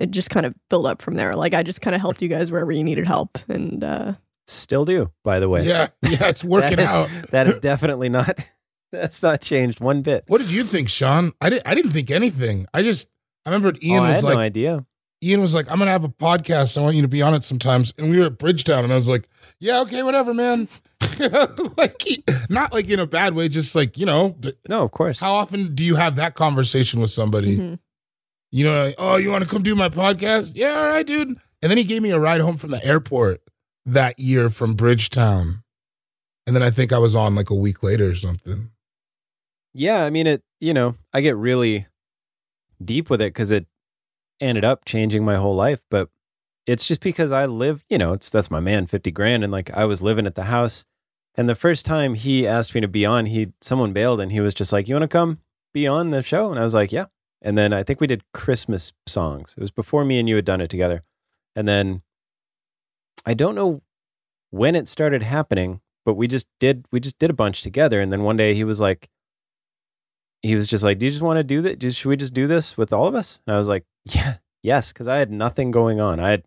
[0.00, 1.34] it just kind of built up from there.
[1.34, 3.38] Like I just kind of helped you guys wherever you needed help.
[3.48, 4.12] And uh
[4.48, 5.64] Still do, by the way.
[5.64, 7.30] Yeah, yeah, it's working That is- out.
[7.30, 8.38] That is definitely not.
[8.92, 10.22] That's not changed one bit.
[10.28, 11.32] What did you think, Sean?
[11.40, 11.66] I didn't.
[11.66, 12.66] I didn't think anything.
[12.72, 13.08] I just.
[13.46, 14.86] I remember Ian oh, I was had like, no idea.
[15.22, 16.76] Ian was like, I'm gonna have a podcast.
[16.76, 17.94] I want you to be on it sometimes.
[17.96, 19.28] And we were at Bridgetown, and I was like,
[19.60, 20.68] Yeah, okay, whatever, man.
[21.78, 24.36] like, he- not like in a bad way, just like you know,
[24.68, 25.18] No, of course.
[25.20, 27.56] how often do you have that conversation with somebody?
[27.56, 27.78] mhm.
[28.52, 30.52] You know, like, oh, you want to come do my podcast?
[30.54, 31.28] Yeah, all right, dude.
[31.62, 33.40] And then he gave me a ride home from the airport
[33.86, 35.62] that year from Bridgetown.
[36.46, 38.70] And then I think I was on like a week later or something.
[39.74, 40.42] Yeah, I mean it.
[40.60, 41.86] You know, I get really
[42.84, 43.66] deep with it because it
[44.40, 45.80] ended up changing my whole life.
[45.90, 46.08] But
[46.66, 47.84] it's just because I live.
[47.88, 50.44] You know, it's that's my man, fifty grand, and like I was living at the
[50.44, 50.84] house.
[51.34, 54.40] And the first time he asked me to be on, he someone bailed, and he
[54.40, 55.40] was just like, "You want to come
[55.72, 57.06] be on the show?" And I was like, "Yeah."
[57.42, 59.54] And then I think we did Christmas songs.
[59.56, 61.02] It was before me and you had done it together.
[61.54, 62.02] And then
[63.24, 63.82] I don't know
[64.50, 68.00] when it started happening, but we just did we just did a bunch together.
[68.00, 69.08] And then one day he was like,
[70.46, 71.82] he was just like, "Do you just want to do that?
[71.94, 74.92] Should we just do this with all of us?" And I was like, "Yeah, yes,"
[74.92, 76.20] because I had nothing going on.
[76.20, 76.44] I had,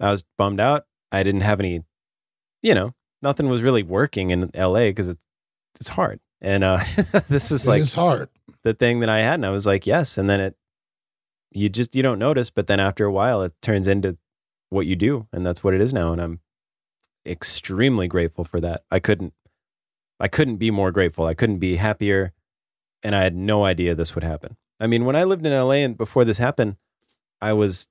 [0.00, 0.86] I was bummed out.
[1.12, 1.82] I didn't have any,
[2.62, 4.90] you know, nothing was really working in L.A.
[4.90, 5.20] because it's
[5.80, 6.20] it's hard.
[6.40, 6.78] And uh,
[7.28, 8.28] this is It like is hard.
[8.64, 10.56] the thing that I had, and I was like, "Yes." And then it,
[11.50, 14.16] you just you don't notice, but then after a while, it turns into
[14.70, 16.12] what you do, and that's what it is now.
[16.12, 16.40] And I'm
[17.26, 18.84] extremely grateful for that.
[18.90, 19.32] I couldn't,
[20.20, 21.26] I couldn't be more grateful.
[21.26, 22.32] I couldn't be happier
[23.02, 24.56] and I had no idea this would happen.
[24.80, 26.76] I mean, when I lived in LA and before this happened,
[27.40, 27.88] I was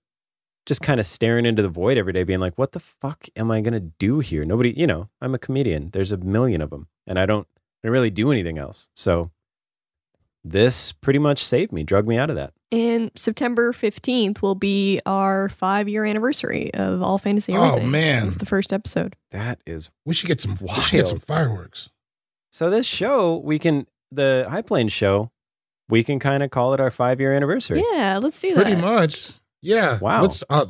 [0.66, 3.52] just kind of staring into the void every day, being like, what the fuck am
[3.52, 4.44] I going to do here?
[4.46, 5.90] Nobody, you know, I'm a comedian.
[5.92, 7.48] There's a million of them and I don't,
[7.84, 8.90] I don't really do anything else.
[8.96, 9.32] So
[10.44, 12.54] this pretty much saved me, drug me out of that.
[12.72, 17.92] And September 15th will be our five year anniversary of All Fantasy Oh, Everything.
[17.92, 18.22] man.
[18.24, 19.16] Since the first episode.
[19.32, 20.58] That is We should get some.
[20.62, 21.90] We should get some fireworks.
[22.52, 22.70] so.
[22.70, 25.32] This show, we can, the High Plains show,
[25.90, 27.84] we can kind of call it our five year anniversary.
[27.92, 28.66] Yeah, let's do that.
[28.66, 29.40] Pretty much.
[29.62, 30.00] Yeah.
[30.00, 30.22] Wow.
[30.22, 30.66] Let's uh,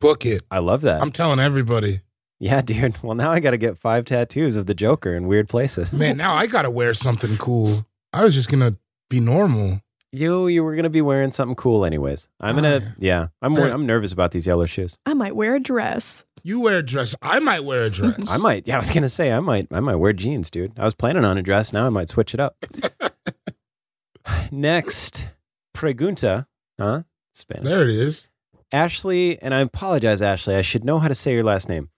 [0.00, 0.42] book it.
[0.50, 1.00] I love that.
[1.02, 2.00] I'm telling everybody.
[2.40, 3.02] yeah, dude.
[3.02, 5.92] Well, now I got to get five tattoos of the Joker in weird places.
[5.92, 7.86] Man, now I gotta wear something cool.
[8.12, 8.76] I was just gonna
[9.08, 9.80] be normal.
[10.14, 12.28] You you were gonna be wearing something cool anyways.
[12.40, 13.28] I'm Oh, gonna yeah.
[13.40, 14.98] I'm wor- I'm nervous about these yellow shoes.
[15.06, 16.26] I might wear a dress.
[16.44, 17.14] You wear a dress.
[17.22, 18.28] I might wear a dress.
[18.28, 18.76] I might yeah.
[18.76, 20.78] I was gonna say I might I might wear jeans, dude.
[20.78, 21.72] I was planning on a dress.
[21.72, 22.56] Now I might switch it up.
[24.50, 25.28] Next,
[25.74, 26.46] pregunta,
[26.78, 27.02] huh?
[27.34, 27.64] Spanish.
[27.64, 28.28] There it is.
[28.70, 30.54] Ashley, and I apologize, Ashley.
[30.54, 31.90] I should know how to say your last name.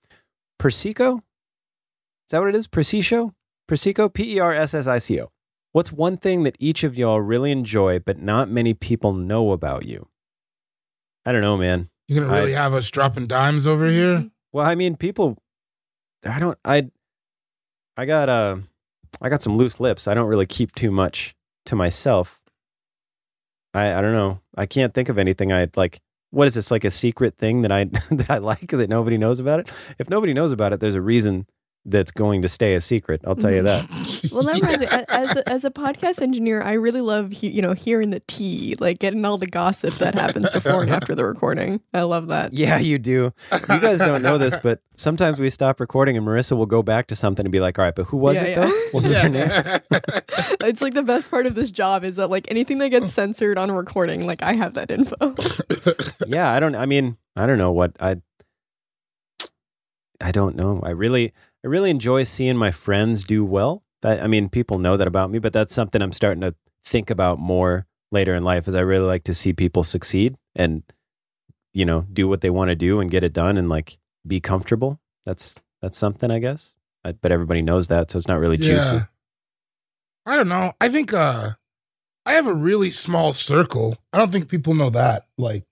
[0.58, 1.16] Persico?
[1.16, 1.22] Is
[2.30, 2.66] that what it is?
[2.66, 3.34] Persico?
[3.68, 4.08] Persico?
[4.08, 5.30] P E R S S I C O.
[5.72, 9.86] What's one thing that each of y'all really enjoy, but not many people know about
[9.86, 10.08] you?
[11.26, 11.90] I don't know, man.
[12.06, 14.30] You're gonna really have us dropping dimes over here.
[14.54, 15.36] Well, I mean, people.
[16.24, 16.56] I don't.
[16.64, 16.88] I.
[17.96, 18.58] I got uh,
[19.20, 20.06] I got some loose lips.
[20.06, 21.34] I don't really keep too much
[21.66, 22.40] to myself.
[23.74, 24.40] I I don't know.
[24.56, 26.00] I can't think of anything I'd like.
[26.30, 29.40] What is this like a secret thing that I that I like that nobody knows
[29.40, 29.72] about it?
[29.98, 31.46] If nobody knows about it, there's a reason
[31.86, 33.20] that's going to stay a secret.
[33.26, 33.86] I'll tell you that.
[34.32, 34.86] Well, that reminds me.
[35.08, 38.74] As a, as a podcast engineer, I really love he, you know hearing the tea,
[38.80, 41.80] like getting all the gossip that happens before and after the recording.
[41.92, 42.52] I love that.
[42.52, 43.32] Yeah, you do.
[43.52, 47.06] You guys don't know this, but sometimes we stop recording and Marissa will go back
[47.08, 48.60] to something and be like, "All right, but who was Yeah, it yeah.
[48.66, 48.80] though?
[48.92, 49.50] What was their name?"
[50.64, 53.56] It's like the best part of this job is that like anything that gets censored
[53.58, 55.34] on a recording, like I have that info.
[56.26, 56.74] yeah, I don't.
[56.74, 58.16] I mean, I don't know what I.
[60.20, 60.80] I don't know.
[60.82, 61.32] I really,
[61.64, 63.82] I really enjoy seeing my friends do well.
[64.02, 67.08] That, I mean, people know that about me, but that's something I'm starting to think
[67.08, 68.68] about more later in life.
[68.68, 70.82] Is I really like to see people succeed and,
[71.72, 73.96] you know, do what they want to do and get it done and like
[74.26, 75.00] be comfortable.
[75.24, 76.76] That's that's something I guess.
[77.02, 79.00] I, but everybody knows that, so it's not really juicy.
[80.26, 80.72] I don't know.
[80.82, 81.52] I think uh
[82.26, 83.96] I have a really small circle.
[84.12, 85.26] I don't think people know that.
[85.38, 85.64] Like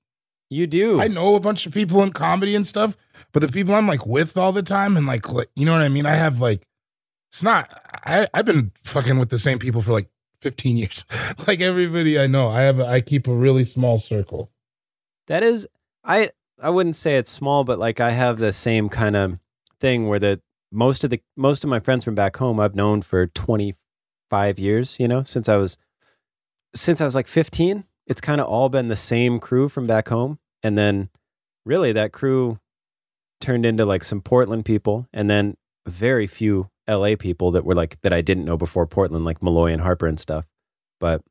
[0.53, 1.01] You do.
[1.01, 2.95] I know a bunch of people in comedy and stuff,
[3.33, 5.81] but the people I'm like with all the time and like, like you know what
[5.81, 6.05] I mean?
[6.05, 6.67] I have like
[7.33, 7.71] it's not
[8.05, 10.09] I I've been fucking with the same people for like
[10.43, 11.05] 15 years.
[11.47, 12.49] like everybody I know.
[12.49, 14.51] I have a, I keep a really small circle.
[15.27, 15.67] That is,
[16.05, 19.39] I I wouldn't say it's small, but like I have the same kind of
[19.81, 23.01] thing where the most of the most of my friends from back home I've known
[23.01, 23.75] for twenty
[24.29, 25.01] five years.
[25.01, 25.79] You know, since I was
[26.75, 27.85] since I was like fifteen.
[28.05, 31.09] It's kind of all been the same crew from back home, and then
[31.67, 32.59] really that crew
[33.41, 38.01] turned into like some Portland people and then very few LA people that were like
[38.03, 40.45] that I didn't know before Portland, like Malloy and Harper and stuff.
[41.01, 41.23] But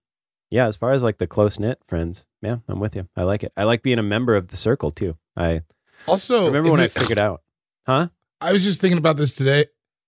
[0.50, 3.08] yeah, as far as like the close knit friends, yeah, I'm with you.
[3.16, 3.54] I like it.
[3.56, 5.16] I like being a member of the circle too.
[5.38, 5.62] I
[6.08, 7.42] Also, remember when I it- figured out,
[7.86, 8.10] huh?
[8.42, 9.66] I was just thinking about this today.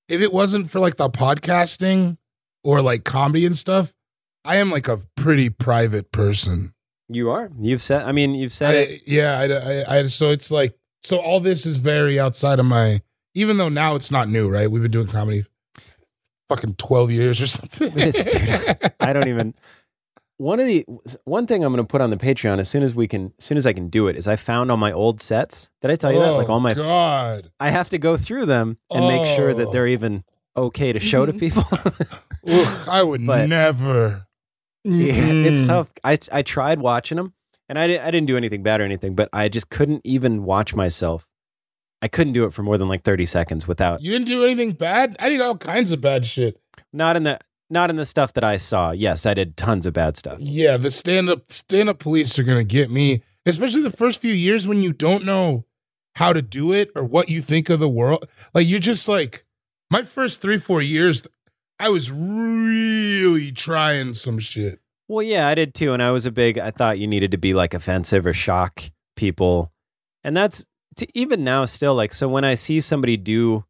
[0.09, 2.17] If it wasn't for like the podcasting
[2.63, 3.93] or like comedy and stuff,
[4.43, 6.73] I am like a pretty private person.
[7.13, 7.49] You are.
[7.59, 8.03] You've said.
[8.03, 9.01] I mean, you've said it.
[9.07, 13.01] Yeah, I, I, I, so it's like, so all this is very outside of my,
[13.33, 14.69] even though now it's not new, right?
[14.69, 15.45] We've been doing comedy
[16.49, 17.89] fucking 12 years or something.
[17.93, 18.91] Dude.
[18.99, 19.53] I don't even.
[20.37, 20.83] One of the
[21.25, 23.45] one thing I'm going to put on the Patreon as soon as we can, as
[23.45, 25.69] soon as I can do it, is I found all my old sets.
[25.81, 26.31] Did I tell you that?
[26.31, 27.51] Like all oh, my, Oh, God.
[27.59, 29.71] I have to go through them and make sure that Oh.
[29.71, 30.23] they're even
[30.57, 31.63] okay to show to people.
[31.71, 34.25] Ugh, I would But- never.
[34.83, 35.67] Yeah, it's mm-hmm.
[35.67, 35.91] tough.
[36.03, 37.33] I I tried watching them,
[37.69, 40.75] and I I didn't do anything bad or anything, but I just couldn't even watch
[40.75, 41.27] myself.
[42.01, 44.73] I couldn't do it for more than like thirty seconds without You didn't do anything
[44.73, 45.15] bad?
[45.19, 46.59] I did all kinds of bad shit.
[46.91, 48.91] not in the not in the stuff that I saw.
[48.91, 50.37] Yes, I did tons of bad stuff.
[50.39, 54.33] Yeah, the stand up stand up police are gonna get me, especially the first few
[54.33, 55.65] years when you don't know
[56.15, 58.27] how to do it or what you think of the world.
[58.53, 59.45] Like you're just like
[59.89, 61.23] my first three four years,
[61.79, 64.79] I was really trying some shit.
[65.07, 66.57] Well, yeah, I did too, and I was a big.
[66.57, 68.83] I thought you needed to be like offensive or shock
[69.15, 69.71] people,
[70.23, 70.65] and that's
[71.13, 72.13] even now still like.
[72.13, 73.65] So when I see somebody do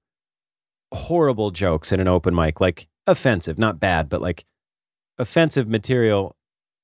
[0.94, 4.46] horrible jokes at an open mic, like offensive, not bad, but like
[5.18, 6.36] offensive material,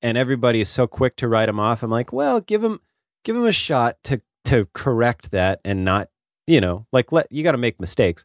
[0.02, 2.80] and everybody is so quick to write them off, I'm like, well, give them
[3.24, 6.08] give them a shot to to correct that and not,
[6.46, 8.24] you know, like let you got to make mistakes.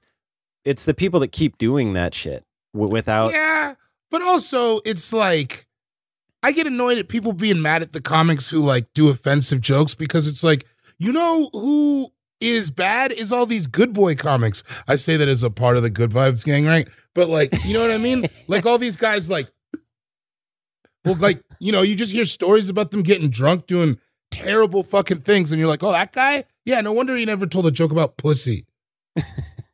[0.64, 2.45] It's the people that keep doing that shit
[2.76, 3.32] w- without.
[3.34, 3.76] Yeah,
[4.12, 5.66] but also it's like
[6.44, 9.96] I get annoyed at people being mad at the comics who like do offensive jokes
[9.96, 10.66] because it's like
[10.98, 14.64] you know who is bad is all these good boy comics.
[14.88, 16.88] I say that as a part of the good vibes gang, right?
[17.14, 18.26] But like, you know what I mean?
[18.48, 19.50] like all these guys like
[21.04, 23.98] well like, you know, you just hear stories about them getting drunk doing
[24.32, 26.44] terrible fucking things and you're like, "Oh, that guy?
[26.66, 28.66] Yeah, no wonder he never told a joke about pussy."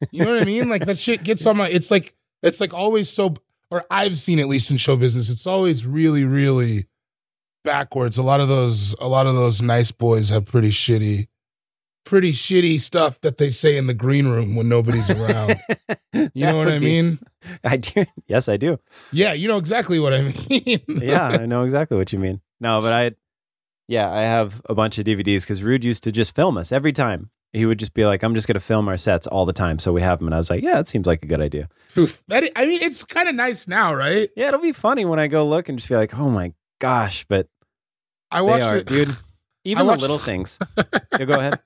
[0.09, 0.67] You know what I mean?
[0.67, 3.35] Like that shit gets on my it's like it's like always so
[3.69, 6.85] or I've seen at least in show business, it's always really, really
[7.63, 8.17] backwards.
[8.17, 11.27] A lot of those a lot of those nice boys have pretty shitty
[12.03, 15.55] pretty shitty stuff that they say in the green room when nobody's around.
[16.33, 17.19] You know what I mean?
[17.63, 18.05] I do.
[18.27, 18.77] Yes, I do.
[19.13, 20.81] Yeah, you know exactly what I mean.
[20.87, 22.41] Yeah, I know exactly what you mean.
[22.59, 23.11] No, but I,
[23.87, 26.91] yeah, I have a bunch of DVDs because Rude used to just film us every
[26.91, 27.29] time.
[27.53, 29.77] He would just be like, "I'm just going to film our sets all the time,"
[29.79, 30.27] so we have them.
[30.27, 31.67] And I was like, "Yeah, it seems like a good idea."
[32.27, 34.29] that I mean, it's kind of nice now, right?
[34.35, 37.25] Yeah, it'll be funny when I go look and just be like, "Oh my gosh!"
[37.27, 37.47] But
[38.31, 39.15] I watched are, it, dude.
[39.63, 40.57] Even watched- the little things.
[40.77, 41.59] Yeah, go ahead.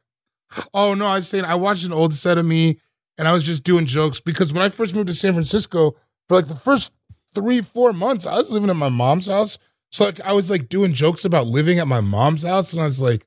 [0.74, 2.80] Oh no, I was saying I watched an old set of me
[3.18, 5.96] and I was just doing jokes because when I first moved to San Francisco,
[6.28, 6.92] for like the first
[7.34, 9.58] three, four months, I was living at my mom's house.
[9.92, 12.86] So like I was like doing jokes about living at my mom's house, and I
[12.86, 13.26] was like,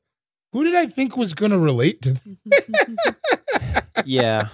[0.53, 2.21] who did I think was gonna relate to?
[4.05, 4.49] yeah.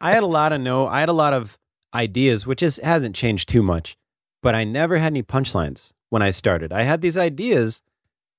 [0.00, 1.58] I had a lot of no i had a lot of
[1.94, 3.96] ideas which is hasn't changed too much
[4.42, 6.72] but i never had any punchlines when i started.
[6.72, 7.82] I had these ideas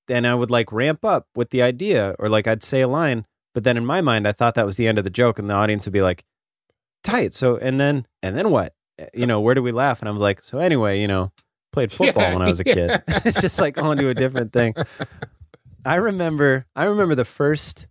[0.06, 3.26] then i would like ramp up with the idea or like i'd say a line
[3.54, 5.48] but then in my mind i thought that was the end of the joke and
[5.50, 6.24] the audience would be like
[7.04, 8.74] tight so and then and then what?
[8.98, 10.00] Eh, you know where do we laugh?
[10.00, 11.32] And i was like so anyway you know
[11.72, 12.74] played football Yeah, when i was a yeah.
[12.74, 14.74] kid it's just like on to a different thing
[15.84, 17.86] i remember i remember the first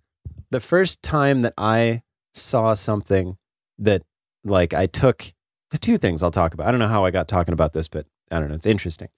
[0.52, 2.02] the first time that i
[2.34, 3.38] saw something
[3.80, 4.04] that
[4.43, 5.34] like I took
[5.80, 6.67] two things I'll talk about.
[6.67, 8.56] I don't know how I got talking about this, but I don't know.
[8.56, 9.10] It's interesting.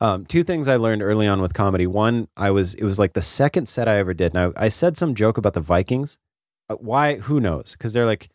[0.00, 1.86] Um, two things I learned early on with comedy.
[1.86, 4.34] One, I was it was like the second set I ever did.
[4.34, 6.18] Now I said some joke about the Vikings.
[6.68, 7.16] Why?
[7.16, 7.72] Who knows?
[7.72, 8.28] Because they're like,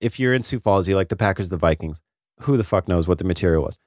[0.00, 2.00] if you're in Sioux Falls, you like the Packers, the Vikings.
[2.42, 3.78] Who the fuck knows what the material was?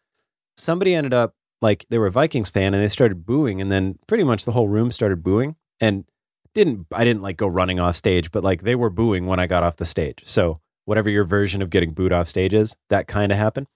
[0.58, 3.98] Somebody ended up like they were a Vikings fan and they started booing, and then
[4.08, 5.56] pretty much the whole room started booing.
[5.80, 6.06] And
[6.54, 9.48] didn't I didn't like go running off stage, but like they were booing when I
[9.48, 10.22] got off the stage.
[10.26, 13.68] So whatever your version of getting booed off stage is, that kind of happened.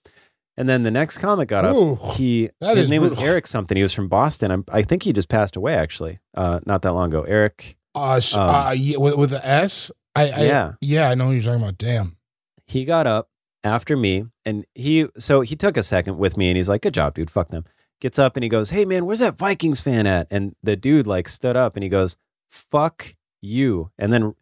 [0.58, 1.76] And then the next comic got up.
[1.76, 3.13] Ooh, He his is name was.
[3.13, 3.76] Eric something.
[3.76, 4.52] He was from Boston.
[4.52, 7.24] I'm, I think he just passed away actually, uh, not that long ago.
[7.24, 7.78] Eric.
[7.93, 9.91] uh, sh- Um, uh yeah, with, with the S.
[10.15, 11.78] I, I yeah, yeah, I know what you're talking about.
[11.78, 12.15] Damn.
[12.67, 13.28] he got up
[13.65, 16.93] after me, and he so he took a second with me, and he's like, "Good
[16.93, 17.30] job, dude.
[17.30, 17.65] Fuck them."
[18.01, 21.08] Gets up and he goes, "Hey man, where's that Vikings fan at?" And the dude
[21.08, 22.17] like stood up and he goes,
[22.49, 24.36] "Fuck you," and then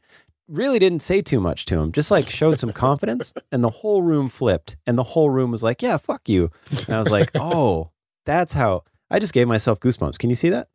[0.47, 4.01] really didn't say too much to him, just like showed some confidence, and the whole
[4.01, 7.31] room flipped, and the whole room was like, "Yeah, fuck you," and I was like,
[7.35, 7.91] "Oh,
[8.25, 10.17] that's how." I just gave myself goosebumps.
[10.17, 10.69] Can you see that?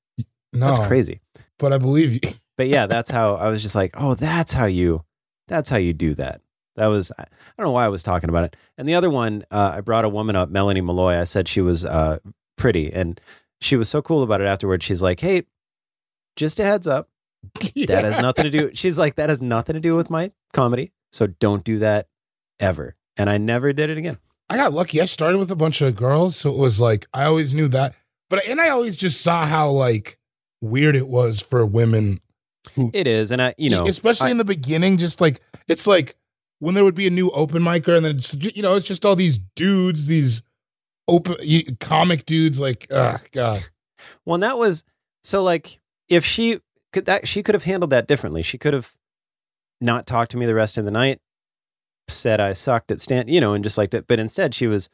[0.53, 1.21] No, That's crazy.
[1.59, 2.21] but I believe you.
[2.57, 5.05] but yeah, that's how I was just like, oh, that's how you,
[5.49, 6.41] that's how you do that.
[6.77, 7.25] That was I
[7.59, 8.57] don't know why I was talking about it.
[8.79, 11.21] And the other one, uh, I brought a woman up, Melanie Malloy.
[11.21, 12.19] I said she was uh,
[12.59, 13.21] pretty, and
[13.61, 14.85] she was so cool about it afterwards.
[14.85, 15.45] She's like, hey,
[16.37, 17.09] just a heads up,
[17.87, 18.71] that has nothing to do.
[18.75, 20.93] She's like, that has nothing to do with my comedy.
[21.13, 22.09] So don't do that
[22.61, 22.95] ever.
[23.17, 24.19] And I never did it again.
[24.51, 25.01] I got lucky.
[25.01, 27.95] I started with a bunch of girls, so it was like I always knew that.
[28.31, 30.19] But and I always just saw how like
[30.61, 32.21] weird it was for women,
[32.93, 34.97] It is, and I, you know, especially I- in the beginning.
[34.99, 36.15] Just like it's like
[36.61, 39.05] when there would be a new open micer, and then it's, you know it's just
[39.05, 40.43] all these dudes, these
[41.09, 42.61] open you- comic dudes.
[42.61, 43.65] Like, oh god,
[44.25, 44.85] Well, that was
[45.25, 46.61] so like if she
[46.93, 48.43] could that she could have handled that differently.
[48.43, 48.95] She could have
[49.81, 51.21] not talked to me the rest of the night,
[52.09, 54.07] said I sucked at stand, you know, and just like that.
[54.07, 54.89] But instead, she was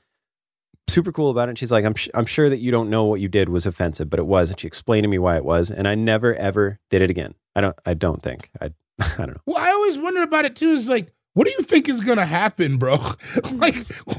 [0.88, 1.50] super cool about it.
[1.50, 3.66] And she's like, I'm sh- I'm sure that you don't know what you did was
[3.66, 4.50] offensive, but it was.
[4.50, 7.35] And she explained to me why it was, and I never ever did it again.
[7.57, 7.77] I don't.
[7.87, 8.50] I don't think.
[8.61, 8.72] I.
[9.00, 9.40] I don't know.
[9.46, 10.70] Well, I always wonder about it too.
[10.70, 12.94] Is like, what do you think is gonna happen, bro?
[13.53, 13.77] like,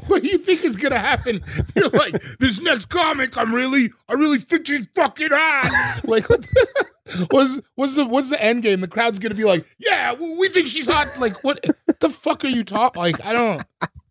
[0.08, 1.42] what do you think is gonna happen?
[1.76, 6.02] You're like, this next comic, I'm really, I really think she's fucking hot.
[6.06, 6.26] like,
[7.32, 8.82] what's what's the what's the end game?
[8.82, 11.08] The crowd's gonna be like, yeah, we think she's hot.
[11.20, 11.66] Like, what
[12.00, 13.02] the fuck are you talking?
[13.02, 13.64] Like, I don't.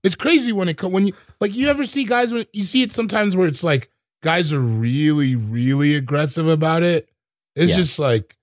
[0.03, 2.93] It's crazy when it when you like you ever see guys when you see it
[2.93, 3.91] sometimes where it's like
[4.23, 7.09] guys are really really aggressive about it.
[7.57, 7.77] It's Yeah.
[7.77, 8.37] just like,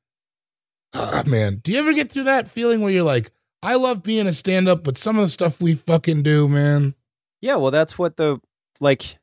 [0.93, 1.57] ah, man.
[1.63, 3.31] Do you ever get through that feeling where you're like,
[3.63, 6.95] I love being a stand up, but some of the stuff we fucking do, man.
[7.41, 8.39] Yeah, well, that's what the
[8.79, 9.17] like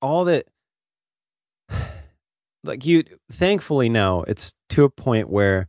[0.00, 0.46] all that
[2.64, 5.68] like you thankfully now it's to a point where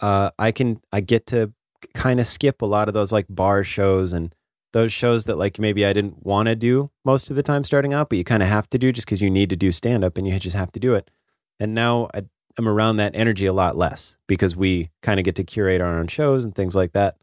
[0.00, 1.52] uh I can I get to
[1.94, 4.34] kind of skip a lot of those like bar shows and
[4.72, 7.94] those shows that like maybe I didn't want to do most of the time starting
[7.94, 10.04] out, but you kind of have to do just because you need to do stand
[10.04, 11.10] up and you just have to do it.
[11.58, 12.24] And now I,
[12.58, 15.98] I'm around that energy a lot less because we kind of get to curate our
[15.98, 17.16] own shows and things like that.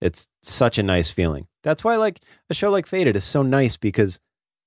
[0.00, 1.46] It's such a nice feeling.
[1.62, 4.20] That's why like a show like Faded is so nice because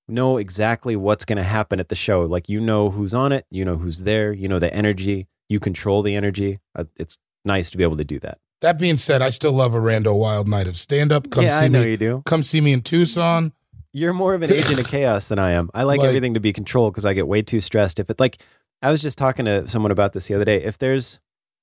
[0.08, 2.22] you know exactly what's going to happen at the show.
[2.26, 5.60] Like you know who's on it, you know who's there, you know the energy, you
[5.60, 6.60] control the energy.
[6.76, 8.40] Uh, It's nice to be able to do that.
[8.62, 11.30] That being said, I still love a rando wild night of stand up.
[11.30, 11.92] Come yeah, see I know me.
[11.92, 12.24] you do.
[12.26, 13.54] Come see me in Tucson.
[13.94, 15.70] You're more of an agent of chaos than I am.
[15.76, 18.00] I like, Like- everything to be controlled because I get way too stressed.
[18.00, 18.42] If it like,
[18.82, 20.64] I was just talking to someone about this the other day.
[20.64, 21.20] If there's,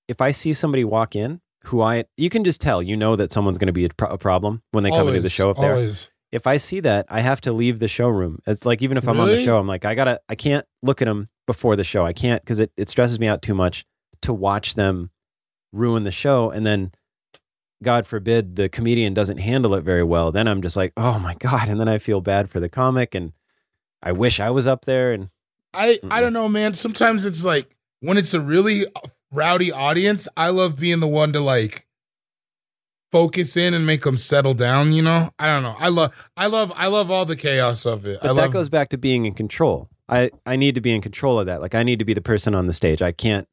[0.07, 3.33] if I see somebody walk in who I, you can just tell, you know that
[3.33, 5.57] someone's going to be a, pro- a problem when they come into the show up
[5.57, 5.75] there.
[5.75, 6.11] always.
[6.33, 8.41] if I see that, I have to leave the showroom.
[8.47, 11.01] It's like even if I'm on the show, I'm like, I gotta, I can't look
[11.03, 12.05] at them before the show.
[12.05, 13.85] I can't because it, it stresses me out too much
[14.23, 15.11] to watch them
[15.73, 16.51] ruin the show.
[16.51, 16.93] And then,
[17.83, 20.33] God forbid, the comedian doesn't handle it very well.
[20.33, 21.69] Then I'm just like, oh my God.
[21.69, 23.33] And then I feel bad for the comic and
[24.03, 25.13] I wish I was up there.
[25.13, 25.29] And
[25.75, 26.21] I I Mm-mm.
[26.21, 26.75] don't know, man.
[26.75, 28.87] Sometimes it's like when it's a really
[29.35, 31.87] rowdy audience, I love being the one to like
[33.13, 34.93] focus in and make them settle down.
[34.93, 35.77] You know, I don't know.
[35.79, 38.19] I love I love I love all the chaos of it.
[38.21, 39.89] but I that love goes back to being in control.
[40.09, 41.61] I, I need to be in control of that.
[41.61, 43.01] Like I need to be the person on the stage.
[43.01, 43.49] I can't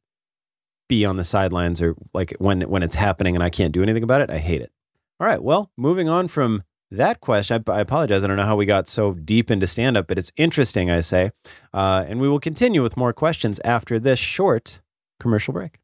[0.88, 4.02] be on the sidelines or like when when it's happening and I can't do anything
[4.02, 4.30] about it.
[4.30, 4.72] I hate it.
[5.20, 5.42] All right.
[5.42, 8.22] Well, moving on from that question, I, I apologize.
[8.22, 11.00] I don't know how we got so deep into stand up, but it's interesting, I
[11.00, 11.30] say.
[11.72, 14.82] Uh, and we will continue with more questions after this short
[15.22, 15.78] commercial break.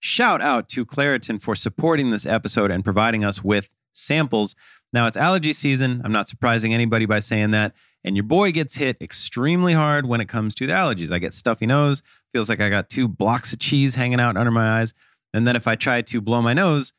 [0.00, 4.54] Shout out to Claritin for supporting this episode and providing us with samples.
[4.92, 6.00] Now it's allergy season.
[6.04, 7.74] I'm not surprising anybody by saying that.
[8.04, 11.10] And your boy gets hit extremely hard when it comes to the allergies.
[11.10, 12.02] I get stuffy nose,
[12.32, 14.94] feels like I got two blocks of cheese hanging out under my eyes.
[15.34, 16.92] And then if I try to blow my nose,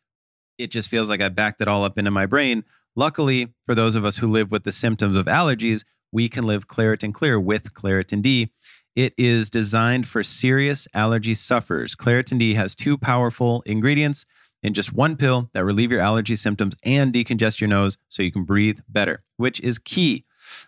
[0.58, 2.65] it just feels like I backed it all up into my brain.
[2.95, 6.67] Luckily, for those of us who live with the symptoms of allergies, we can live
[6.67, 8.51] Claritin Clear with Claritin D.
[8.95, 11.95] It is designed for serious allergy sufferers.
[11.95, 14.25] Claritin D has two powerful ingredients
[14.62, 18.32] in just one pill that relieve your allergy symptoms and decongest your nose so you
[18.32, 20.25] can breathe better, which is key.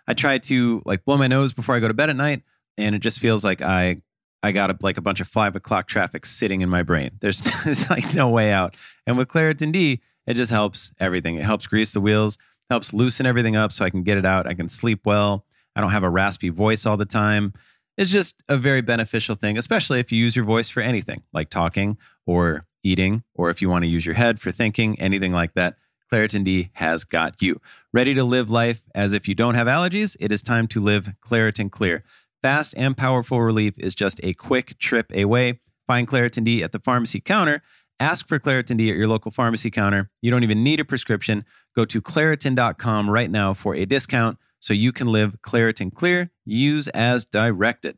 [0.08, 2.44] I try to like blow my nose before I go to bed at night,
[2.78, 4.02] and it just feels like I
[4.44, 7.12] I got a, like a bunch of five o'clock traffic sitting in my brain.
[7.20, 8.76] There's, there's like no way out.
[9.06, 11.36] And with Claritin D, it just helps everything.
[11.36, 12.38] It helps grease the wheels,
[12.70, 14.48] helps loosen everything up so I can get it out.
[14.48, 15.46] I can sleep well.
[15.76, 17.54] I don't have a raspy voice all the time.
[17.98, 21.50] It's just a very beneficial thing, especially if you use your voice for anything like
[21.50, 25.54] talking or eating, or if you want to use your head for thinking, anything like
[25.54, 25.76] that.
[26.12, 27.62] Claritin D has got you.
[27.94, 30.18] Ready to live life as if you don't have allergies?
[30.20, 32.04] It is time to live Claritin Clear.
[32.42, 35.60] Fast and powerful relief is just a quick trip away.
[35.88, 37.62] Find Claritin D at the pharmacy counter.
[38.00, 40.10] Ask for Claritin D at your local pharmacy counter.
[40.22, 41.46] You don't even need a prescription.
[41.76, 46.32] Go to Claritin.com right now for a discount so you can live Claritin Clear.
[46.46, 47.98] Use as directed.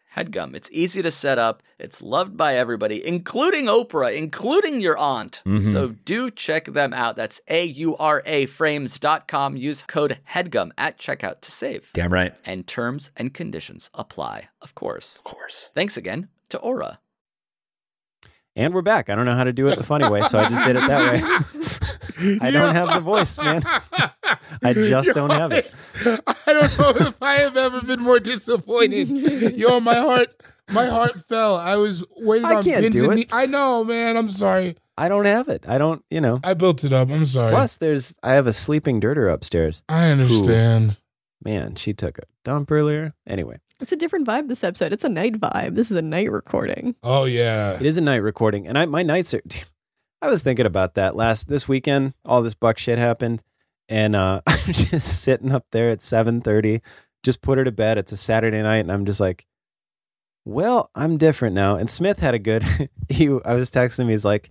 [0.15, 0.55] HEADGUM.
[0.55, 1.63] It's easy to set up.
[1.79, 5.41] It's loved by everybody, including Oprah, including your aunt.
[5.45, 5.71] Mhm.
[5.71, 7.15] So do check them out.
[7.15, 9.55] That's A U R A frames.com.
[9.57, 11.89] Use code HEADGUM at checkout to save.
[11.93, 12.33] Damn right.
[12.45, 15.15] And terms and conditions apply, of course.
[15.17, 15.69] Of course.
[15.73, 16.99] Thanks again to Aura.
[18.53, 19.09] And we're back.
[19.09, 20.85] I don't know how to do it the funny way, so I just did it
[20.85, 22.37] that way.
[22.41, 23.63] I don't have the voice, man.
[24.63, 25.71] I just don't have it.
[26.05, 29.09] I don't know if I have ever been more disappointed.
[29.57, 30.29] Yo, my heart,
[30.73, 31.55] my heart fell.
[31.55, 33.15] I was waiting I on can't pins do and it.
[33.15, 34.17] ne- I know, man.
[34.17, 34.77] I'm sorry.
[34.97, 35.65] I don't have it.
[35.67, 36.39] I don't, you know.
[36.43, 37.09] I built it up.
[37.09, 37.51] I'm sorry.
[37.51, 39.81] Plus, there's I have a sleeping dirter upstairs.
[39.89, 40.99] I understand.
[41.43, 43.13] Man, she took a dump earlier.
[43.25, 44.93] Anyway, It's a different vibe this episode.
[44.93, 45.73] It's a night vibe.
[45.75, 46.95] This is a night recording.
[47.01, 47.73] Oh yeah.
[47.75, 49.41] it is a night recording, and I my nights are.
[50.21, 52.13] I was thinking about that last this weekend.
[52.25, 53.41] All this buck shit happened,
[53.89, 56.81] and uh, I'm just sitting up there at seven thirty.
[57.23, 57.97] Just put her to bed.
[57.97, 59.45] It's a Saturday night, and I'm just like,
[60.45, 61.75] well, I'm different now.
[61.75, 62.63] And Smith had a good.
[63.09, 64.09] he, I was texting him.
[64.09, 64.49] He's like,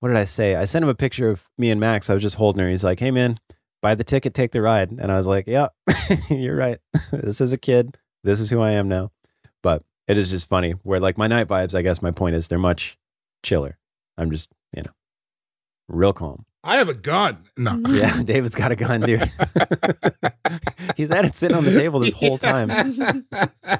[0.00, 0.54] what did I say?
[0.54, 2.10] I sent him a picture of me and Max.
[2.10, 2.68] I was just holding her.
[2.68, 3.38] He's like, hey man,
[3.82, 4.90] buy the ticket, take the ride.
[4.90, 5.68] And I was like, yeah,
[6.30, 6.78] you're right.
[7.12, 7.96] this is a kid.
[8.24, 9.10] This is who I am now.
[9.62, 12.48] But it is just funny where like my night vibes, I guess my point is
[12.48, 12.98] they're much
[13.42, 13.78] chiller.
[14.16, 14.92] I'm just, you know,
[15.88, 16.44] real calm.
[16.64, 17.38] I have a gun.
[17.56, 17.80] No.
[17.88, 19.22] Yeah, David's got a gun, dude.
[20.96, 22.68] He's had it sitting on the table this whole time.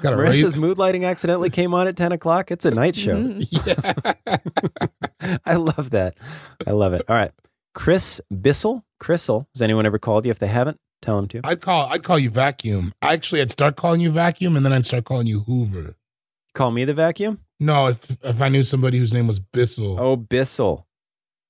[0.00, 0.56] Got a Marissa's raise.
[0.56, 2.50] mood lighting accidentally came on at 10 o'clock.
[2.52, 3.16] It's a night show.
[3.16, 3.48] Mhm.
[3.66, 5.36] Yeah.
[5.44, 6.16] I love that.
[6.66, 7.02] I love it.
[7.08, 7.32] All right.
[7.74, 8.84] Chris Bissell.
[9.02, 9.46] Chrisel.
[9.54, 10.30] Has anyone ever called you?
[10.30, 11.40] If they haven't, tell them to.
[11.44, 11.86] I'd call.
[11.88, 12.92] I'd call you vacuum.
[13.02, 15.96] Actually, I'd start calling you vacuum, and then I'd start calling you Hoover.
[16.54, 17.40] Call me the vacuum.
[17.60, 19.98] No, if if I knew somebody whose name was Bissell.
[20.00, 20.86] Oh, Bissell.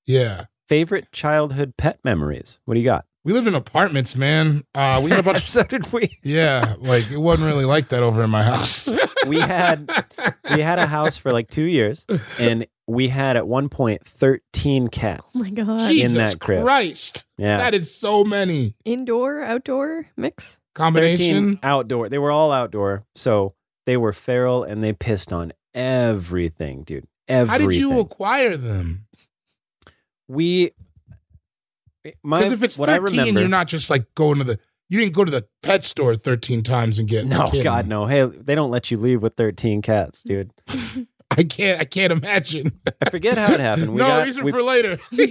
[0.05, 0.45] Yeah.
[0.67, 2.59] Favorite childhood pet memories.
[2.65, 3.05] What do you got?
[3.25, 4.63] We lived in apartments, man.
[4.73, 5.43] Uh, we had a bunch.
[5.49, 6.17] so did we.
[6.23, 8.89] yeah, like it wasn't really like that over in my house.
[9.27, 9.91] We had
[10.55, 12.05] we had a house for like two years,
[12.39, 15.25] and we had at one point thirteen cats.
[15.35, 15.87] Oh my god.
[15.89, 16.63] Jesus that crib.
[16.63, 20.57] Christ, Yeah, that is so many Indoor, outdoor mix.
[20.73, 21.59] combination.
[21.61, 22.07] outdoor.
[22.07, 23.55] They were all outdoor, so
[23.85, 27.05] they were feral and they pissed on everything, dude.
[27.27, 27.61] Everything.
[27.61, 29.05] How did you acquire them?
[30.27, 30.71] we?
[32.05, 33.39] Eh, because if it's what thirteen, remember.
[33.41, 34.59] you're not just like going to the.
[34.91, 37.25] You didn't go to the pet store thirteen times and get.
[37.27, 37.49] no.
[37.63, 38.05] God, no.
[38.05, 40.51] Hey, they don't let you leave with thirteen cats, dude.
[41.31, 41.79] I can't.
[41.79, 42.71] I can't imagine.
[43.05, 43.91] I forget how it happened.
[43.93, 44.97] We no, got, these are we- for later.
[45.11, 45.29] Like,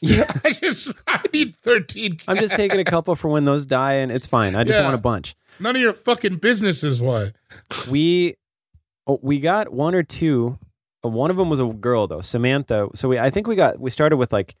[0.00, 0.30] Yeah.
[0.44, 0.92] I just.
[1.06, 2.12] I need thirteen.
[2.12, 2.24] Cats.
[2.28, 4.54] I'm just taking a couple for when those die, and it's fine.
[4.54, 4.84] I just Yeah.
[4.84, 5.34] want a bunch.
[5.60, 7.32] None of your fucking business is why.
[7.90, 8.36] we
[9.08, 10.58] oh, we got one or two.
[11.04, 12.88] Uh, One of them was a girl though, Samantha.
[12.94, 14.54] So we I think we got we started with like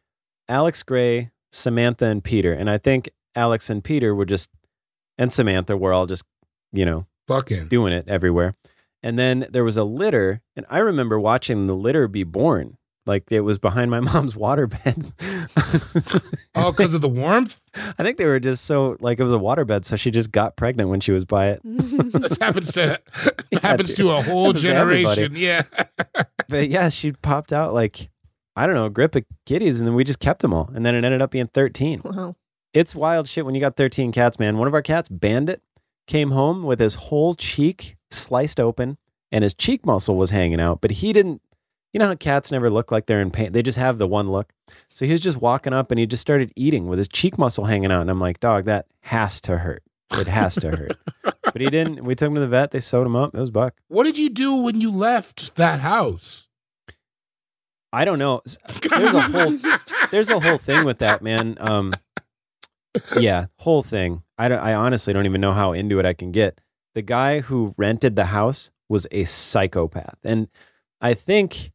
[0.48, 4.48] Alex Gray, Samantha, and Peter, and I think Alex and Peter were just
[5.18, 6.24] and Samantha were all just
[6.72, 7.68] you know Fucking.
[7.68, 8.54] doing it everywhere.
[9.02, 12.77] And then there was a litter, and I remember watching the litter be born.
[13.08, 15.12] Like it was behind my mom's waterbed.
[16.54, 17.60] Oh, because of the warmth.
[17.98, 20.56] I think they were just so like it was a waterbed, so she just got
[20.56, 21.60] pregnant when she was by it.
[21.64, 23.00] This happens to
[23.50, 23.96] Yeah, happens dude.
[24.06, 25.28] to a whole Happens to everybody.
[25.28, 25.36] generation.
[25.36, 25.62] Yeah.
[26.48, 28.10] But yeah, she popped out like
[28.56, 30.84] I don't know, a grip of kitties, and then we just kept them all, and
[30.84, 32.00] then it ended up being thirteen.
[32.04, 32.34] wow.
[32.74, 34.58] It's wild shit when you got thirteen cats, man.
[34.58, 35.62] One of our cats, Bandit,
[36.06, 38.98] came home with his whole cheek sliced open,
[39.32, 41.40] and his cheek muscle was hanging out, but he didn't.
[41.98, 43.50] You know how cats never look like they're in pain?
[43.50, 44.52] They just have the one look.
[44.94, 47.64] So he was just walking up and he just started eating with his cheek muscle
[47.64, 48.02] hanging out.
[48.02, 49.82] And I'm like, dog, that has to hurt.
[50.12, 50.96] It has to hurt.
[51.24, 52.04] but he didn't.
[52.04, 52.70] We took him to the vet.
[52.70, 53.34] They sewed him up.
[53.34, 53.74] It was Buck.
[53.88, 56.48] What did you do when you left that house?
[57.92, 58.42] I don't know.
[58.90, 59.58] There's a whole
[60.12, 61.56] there's a whole thing with that, man.
[61.58, 61.94] Um,
[63.18, 64.22] yeah, whole thing.
[64.38, 66.60] I don't, I honestly don't even know how into it I can get.
[66.94, 70.48] The guy who rented the house was a psychopath, and
[71.00, 71.72] I think,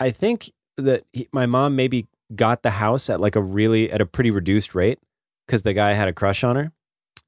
[0.00, 4.00] I think that he, my mom maybe got the house at like a really at
[4.00, 4.98] a pretty reduced rate
[5.46, 6.72] because the guy had a crush on her,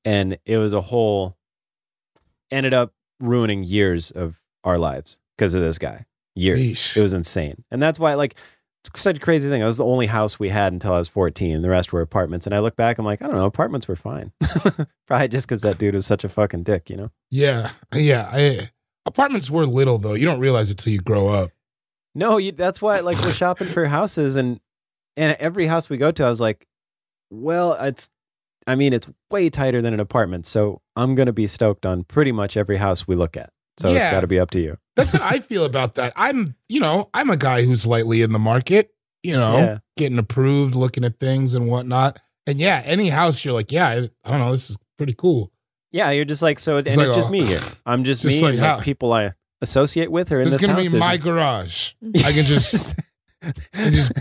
[0.05, 1.37] and it was a whole.
[2.51, 6.07] Ended up ruining years of our lives because of this guy.
[6.35, 6.59] Years.
[6.59, 6.97] Yeesh.
[6.97, 8.37] It was insane, and that's why like
[8.97, 9.61] such a crazy thing.
[9.61, 11.63] That was the only house we had until I was 14.
[11.63, 12.47] The rest were apartments.
[12.47, 14.33] And I look back, I'm like, I don't know, apartments were fine.
[15.07, 17.11] Probably just because that dude was such a fucking dick, you know?
[17.31, 18.29] Yeah, yeah.
[18.33, 18.71] I,
[19.07, 20.15] apartments were little though.
[20.15, 21.51] You don't realize it till you grow up.
[22.15, 24.61] No, you, that's why like we're shopping for houses and
[25.17, 26.67] and every house we go to, I was like,
[27.31, 28.11] well, it's
[28.67, 30.47] I mean, it's way tighter than an apartment.
[30.47, 33.51] So I'm gonna be stoked on pretty much every house we look at.
[33.79, 34.77] So it's gotta be up to you.
[34.97, 36.13] That's how I feel about that.
[36.17, 38.93] I'm, you know, I'm a guy who's lightly in the market.
[39.23, 39.79] You know, Yeah.
[39.97, 42.19] getting approved, looking at things and whatnot.
[42.47, 45.53] And yeah, any house you're like, yeah, I, I don't know, this is pretty cool.
[45.93, 47.61] Yeah, you're just like so and It's it's, just oh, me here.
[47.85, 49.33] I'm just, just me like and like, people I
[49.63, 50.93] associate with are in This this is gonna house.
[50.93, 51.93] be my garage.
[52.25, 52.95] I can just,
[53.43, 54.13] I just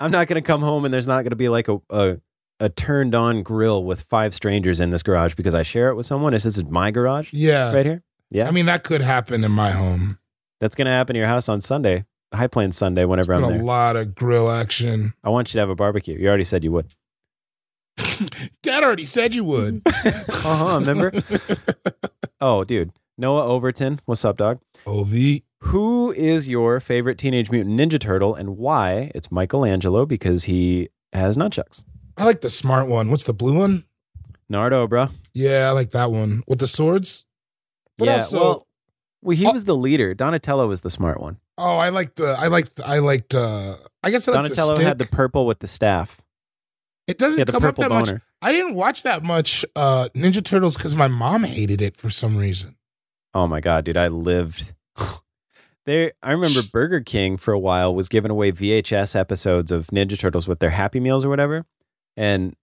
[0.00, 2.18] I'm not gonna come home and there's not gonna be like a, a
[2.60, 6.06] a turned on grill with five strangers in this garage because I share it with
[6.06, 6.32] someone.
[6.32, 7.72] It's this my garage yeah.
[7.74, 8.02] right here.
[8.30, 10.18] Yeah, I mean, that could happen in my home.
[10.60, 13.64] that's gonna happen in your house on Sunday, High Plains Sunday, whenever I'm there, a
[13.64, 15.12] lot of grill action.
[15.22, 16.18] I want you to have a barbecue.
[16.18, 16.86] You already said you would.
[18.62, 19.82] Dad already said you would.
[20.44, 21.12] Uh-huh, remember?
[22.40, 24.60] Oh, dude, Noah Overton, what's up, dog?
[24.86, 25.12] Ov.
[25.60, 29.12] Who is your favorite Teenage Mutant Ninja Turtle and why?
[29.14, 31.84] It's Michelangelo because he has nunchucks.
[32.16, 33.10] I like the smart one.
[33.10, 33.84] What's the blue one?
[34.48, 35.08] Nardo, bro.
[35.34, 37.24] Yeah, I like that one with the swords.
[37.96, 38.66] But yeah, also- well,
[39.22, 39.52] well, he Oh.
[39.52, 40.14] was the leader.
[40.14, 41.38] Donatello was the smart one.
[41.58, 42.34] Oh, I like the.
[42.38, 42.80] I liked.
[42.84, 43.34] I liked.
[43.34, 44.86] uh I guess I the Donatello stick.
[44.86, 46.20] had the purple with the staff.
[47.06, 48.10] it doesn't come up that much.
[48.40, 52.36] I didn't watch that much uh Ninja Turtles because my mom hated it for some
[52.36, 52.74] reason.
[53.34, 54.74] Oh my god, dude, I lived.
[55.86, 60.18] there, I remember Burger King for a while was giving away VHS episodes of Ninja
[60.18, 61.64] Turtles with their Happy Meals or whatever,
[62.16, 62.54] and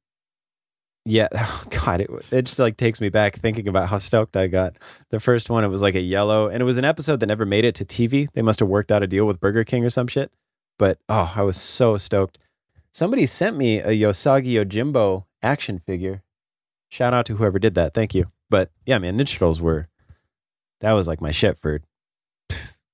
[1.05, 4.47] yeah, oh god, it it just like takes me back thinking about how stoked I
[4.47, 4.77] got.
[5.09, 7.45] The first one, it was like a yellow, and it was an episode that never
[7.45, 8.27] made it to TV.
[8.33, 10.31] They must have worked out a deal with Burger King or some shit.
[10.77, 12.39] But oh, I was so stoked.
[12.91, 16.23] Somebody sent me a Usagi Yojimbo action figure.
[16.89, 17.93] Shout out to whoever did that.
[17.93, 18.31] Thank you.
[18.49, 19.88] But yeah, man, Ninja Turtles were
[20.81, 21.81] that was like my shit for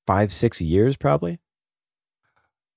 [0.08, 1.40] five, six years probably.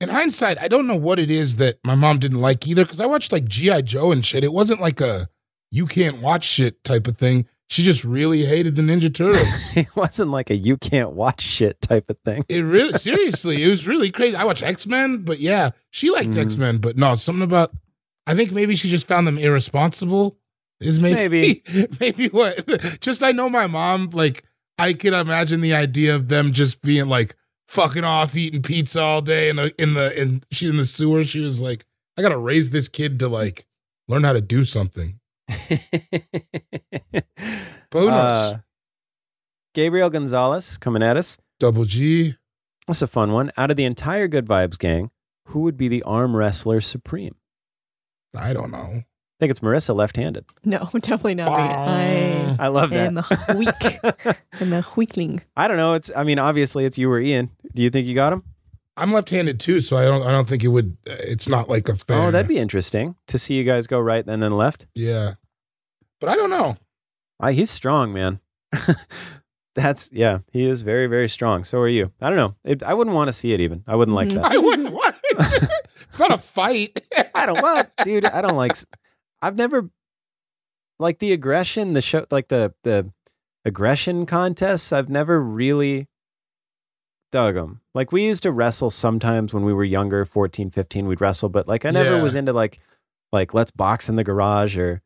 [0.00, 3.00] In hindsight, I don't know what it is that my mom didn't like either because
[3.00, 4.44] I watched like GI Joe and shit.
[4.44, 5.28] It wasn't like a
[5.70, 7.46] you can't watch shit type of thing.
[7.70, 9.46] She just really hated the Ninja Turtles.
[9.76, 12.44] it wasn't like a you can't watch shit type of thing.
[12.48, 14.36] it really, seriously, it was really crazy.
[14.36, 16.42] I watched X Men, but yeah, she liked Mhm.
[16.44, 17.72] X Men, but no, something about.
[18.26, 20.38] I think maybe she just found them irresponsible.
[20.80, 23.00] Is maybe maybe maybe, what?
[23.00, 24.10] Just I know my mom.
[24.12, 24.44] Like
[24.78, 27.34] I can imagine the idea of them just being like
[27.66, 31.24] fucking off, eating pizza all day, and in the in she in the sewer.
[31.24, 31.84] She was like,
[32.16, 33.66] I gotta raise this kid to like
[34.06, 35.20] learn how to do something.
[37.94, 38.10] Knows?
[38.12, 38.58] Uh,
[39.74, 41.38] Gabriel Gonzalez coming at us.
[41.58, 42.36] Double G.
[42.86, 43.52] That's a fun one.
[43.56, 45.10] Out of the entire Good Vibes gang,
[45.46, 47.36] who would be the arm wrestler supreme?
[48.34, 49.02] I don't know.
[49.38, 50.44] I think it's Marissa left-handed.
[50.64, 51.56] No, definitely not me.
[51.56, 53.06] I I love that.
[53.06, 54.36] am a weak.
[54.60, 55.42] I'm a weakling.
[55.56, 55.94] I don't know.
[55.94, 56.10] It's.
[56.16, 57.50] I mean, obviously, it's you or Ian.
[57.74, 58.42] Do you think you got him?
[58.96, 60.22] I'm left-handed too, so I don't.
[60.26, 60.96] I don't think it would.
[61.08, 62.20] uh, It's not like a fair.
[62.20, 64.86] Oh, that'd be interesting to see you guys go right and then left.
[64.96, 65.34] Yeah,
[66.18, 66.76] but I don't know.
[67.38, 68.40] I, he's strong, man.
[69.76, 70.38] That's yeah.
[70.50, 71.62] He is very very strong.
[71.62, 72.10] So are you.
[72.20, 72.56] I don't know.
[72.64, 73.84] It, I wouldn't want to see it even.
[73.86, 74.42] I wouldn't like Mhm.
[74.42, 74.50] that.
[74.52, 75.70] I wouldn't want it.
[76.08, 77.00] it's not a fight.
[77.36, 78.24] I don't what, dude.
[78.24, 78.76] I don't like.
[79.42, 79.90] I've never
[80.98, 83.10] like the aggression, the show, like the the
[83.64, 84.92] aggression contests.
[84.92, 86.08] I've never really
[87.30, 87.80] dug them.
[87.94, 91.68] Like we used to wrestle sometimes when we were younger, 14, 15, We'd wrestle, but
[91.68, 92.22] like I never Yeah.
[92.22, 92.80] was into like
[93.32, 95.02] like let's box in the garage or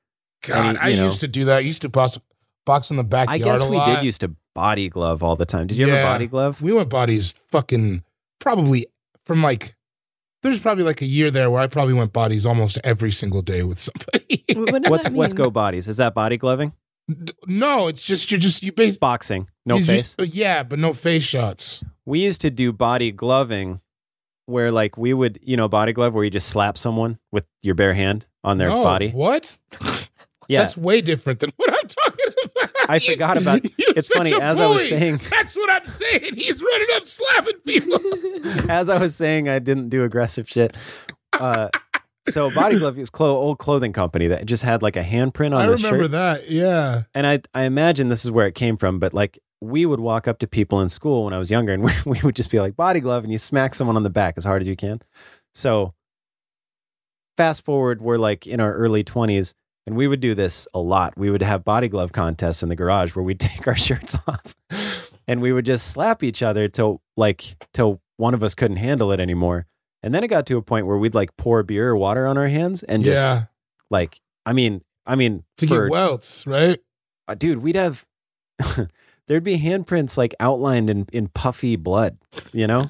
[0.47, 1.05] God, I I, know.
[1.05, 1.57] used to do that.
[1.57, 2.19] I used to box,
[2.67, 3.43] box in the backyard.
[3.43, 3.87] I guess we lot.
[3.97, 5.67] did used to body glove all the time.
[5.67, 6.03] Did you ever Yeah.
[6.05, 6.61] body glove?
[6.63, 8.03] We went bodies fucking
[8.41, 8.87] probably
[9.27, 9.75] from like.
[10.43, 13.63] There's probably like a year there where I probably went bodies almost every single day
[13.63, 14.45] with somebody.
[14.55, 15.45] What does What's that what's mean?
[15.45, 15.89] go bodies?
[15.89, 16.73] Is that body gloving?
[17.47, 20.15] no, it's just you're just you base Boxing, no you- face.
[20.19, 21.85] you- yeah, but no face shots.
[22.07, 23.81] we used to do body gloving
[24.47, 27.75] where like we would, you know, body glove where you just slap someone with your
[27.75, 29.11] bare hand on their No, body.
[29.11, 29.57] What?
[30.49, 30.61] Yeah.
[30.61, 31.72] That's way different than what I'm talking about.
[32.95, 36.37] I forgot about- it's funny, as I was saying- That's what I'm saying.
[36.37, 37.99] He's running up slapping people.
[38.71, 40.77] As I was saying, I didn't do aggressive shit.
[41.33, 41.69] Uh,
[42.29, 45.63] so body glove is clo- old clothing company that just had like a handprint on
[45.63, 46.11] I the remember shirt.
[46.13, 46.51] that.
[46.51, 47.03] Yeah.
[47.15, 50.27] and I I imagine this is where it came from, but like we would walk
[50.29, 52.61] up to people in school when I was younger and we, we would just be
[52.61, 55.01] like body glove and you smack someone on the back as hard as you can.
[55.55, 55.95] So
[57.37, 59.55] fast forward, we're like in our early 20s
[59.87, 61.15] and we would do this a lot.
[61.17, 64.55] We would have body glove contests in the garage where we'd take our shirts off
[65.27, 69.13] and we would just slap each other till like till one of us couldn't handle
[69.13, 69.67] it anymore.
[70.03, 72.37] And then it got to a point where we'd like pour beer or water on
[72.37, 73.45] our hands and just yeah.
[73.91, 76.81] like I mean I mean To for get welts, right?
[77.29, 78.05] uh, dude, we'd have
[79.27, 82.19] there'd be handprints like outlined in in puffy blood,
[82.53, 82.87] you know?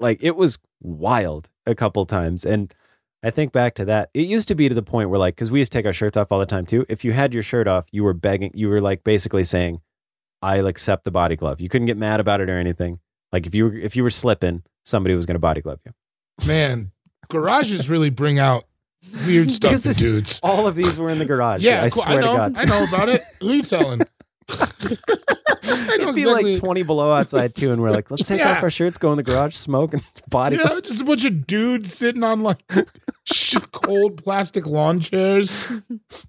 [0.00, 2.74] like it was wild a couple times and
[3.22, 4.10] I think back to that.
[4.14, 5.92] It used to be to the point where like cuz we used to take our
[5.92, 6.84] shirts off all the time too.
[6.88, 9.80] If you had your shirt off, you were begging you were like basically saying
[10.42, 11.60] I'll accept the body glove.
[11.60, 12.98] You couldn't get mad about it or anything.
[13.32, 15.92] Like if you were if you were slipping, somebody was going to body glove you.
[16.46, 16.90] Man,
[17.28, 18.64] garages really bring out
[19.26, 20.40] weird stuff this- dudes.
[20.42, 21.62] All of these were in the garage.
[21.62, 22.02] Yeah, I cool.
[22.02, 22.32] swear I know.
[22.32, 22.56] to God.
[22.58, 23.22] I know about it.
[23.40, 24.02] Who you telling?
[24.48, 26.52] It'd be exactly.
[26.54, 28.56] like 20 below outside too, and we're like, let's take Yeah.
[28.56, 31.46] off our shirts, go in the garage, smoke, and body Yeah, just a bunch of
[31.46, 32.62] dudes sitting on like
[33.72, 35.70] cold plastic lawn chairs.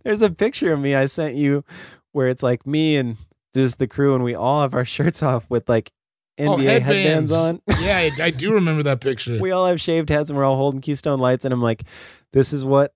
[0.04, 1.64] There's a picture of me I sent you
[2.12, 3.18] where it's like me and
[3.56, 5.92] just the crew, and we all have our shirts off with like
[6.40, 7.62] NBA oh, headbands on.
[7.82, 9.40] yeah, I, I do remember that picture.
[9.40, 11.46] we all have shaved heads, and we're all holding Keystone lights.
[11.46, 11.84] And I'm like,
[12.32, 12.94] this is what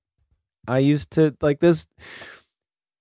[0.67, 1.59] I used to like.
[1.59, 1.87] This,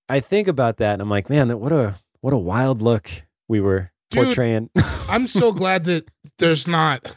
[0.08, 3.10] I think about that, and I'm like, man, that what a what a wild look
[3.48, 4.26] we were Dude.
[4.26, 4.70] portraying.
[5.08, 6.08] I'm so glad that
[6.38, 7.16] there's not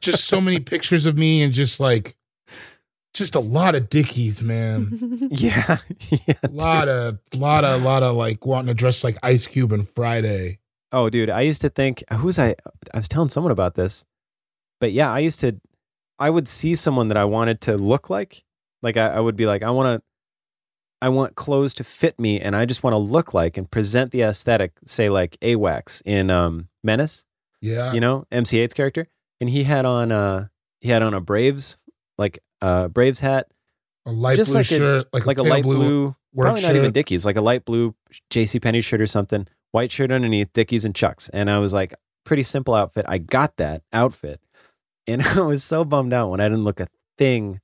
[0.00, 2.16] just so many pictures of me and just like
[3.14, 5.28] just a lot of dickies, man.
[5.30, 5.78] yeah,
[6.10, 6.34] yeah.
[6.42, 9.72] A lot of lot of a lot of like wanting to dress like Ice Cube
[9.72, 10.58] and Friday.
[10.92, 12.54] Oh, dude, I used to think who was I?
[12.92, 14.04] I was telling someone about this,
[14.80, 15.58] but yeah, I used to.
[16.18, 18.42] I would see someone that I wanted to look like,
[18.82, 20.05] like I, I would be like, I want to,
[21.02, 24.12] I want clothes to fit me, and I just want to look like and present
[24.12, 24.72] the aesthetic.
[24.86, 27.24] Say like A-Wax in um, Menace,
[27.60, 27.92] Yeah.
[27.92, 29.06] you know, MC Eiht's character,
[29.40, 30.46] and he had on uh
[30.80, 31.76] he had on a Braves
[32.18, 33.48] like uh Braves hat,
[34.06, 36.62] a light just blue like a- shirt, like, like a pale light blue, work probably
[36.62, 36.92] not even.
[36.92, 37.94] Dickies, like a light blue
[38.30, 38.58] J.C.
[38.60, 41.28] Penney shirt or something, white shirt underneath, Dickies and Chucks.
[41.30, 41.94] And I was like,
[42.24, 43.04] pretty simple outfit.
[43.08, 44.40] I got that outfit,
[45.06, 46.88] and I was so bummed out when I didn't look a
[47.18, 47.60] thing.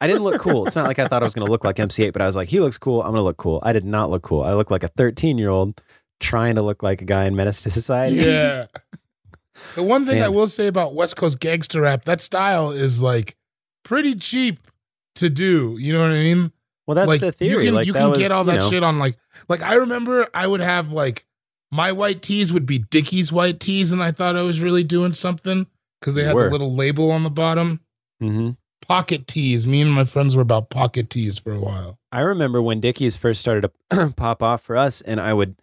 [0.00, 0.66] I didn't look cool.
[0.66, 2.26] It's not like I thought I was going to look like MC Eiht, but I
[2.26, 3.00] was like, he looks cool.
[3.02, 3.60] I'm going to look cool.
[3.62, 4.42] I did not look cool.
[4.42, 5.82] I looked like a 13 year old
[6.20, 8.16] trying to look like a guy in Menace II Society.
[8.16, 8.66] Yeah.
[9.74, 13.36] The one thing I will say about West Coast gangster rap, that style is like
[13.84, 14.58] pretty cheap
[15.16, 15.76] to do.
[15.78, 16.52] You know what I mean?
[16.86, 17.64] Well, that's like, the theory.
[17.64, 19.16] You can, like you can was, get all you that know, shit on like
[19.48, 21.24] like I remember I would have like
[21.70, 25.12] my white tees would be Dickies white tees, and I thought I was really doing
[25.12, 25.66] something
[26.00, 26.44] because they had were.
[26.44, 27.80] the little label on the bottom.
[28.22, 28.56] mhm.
[28.86, 29.66] Pocket tees.
[29.66, 31.98] Me and my friends were about pocket tees for a while.
[32.10, 35.56] I remember when Dickies first started to pop off for us, and I would.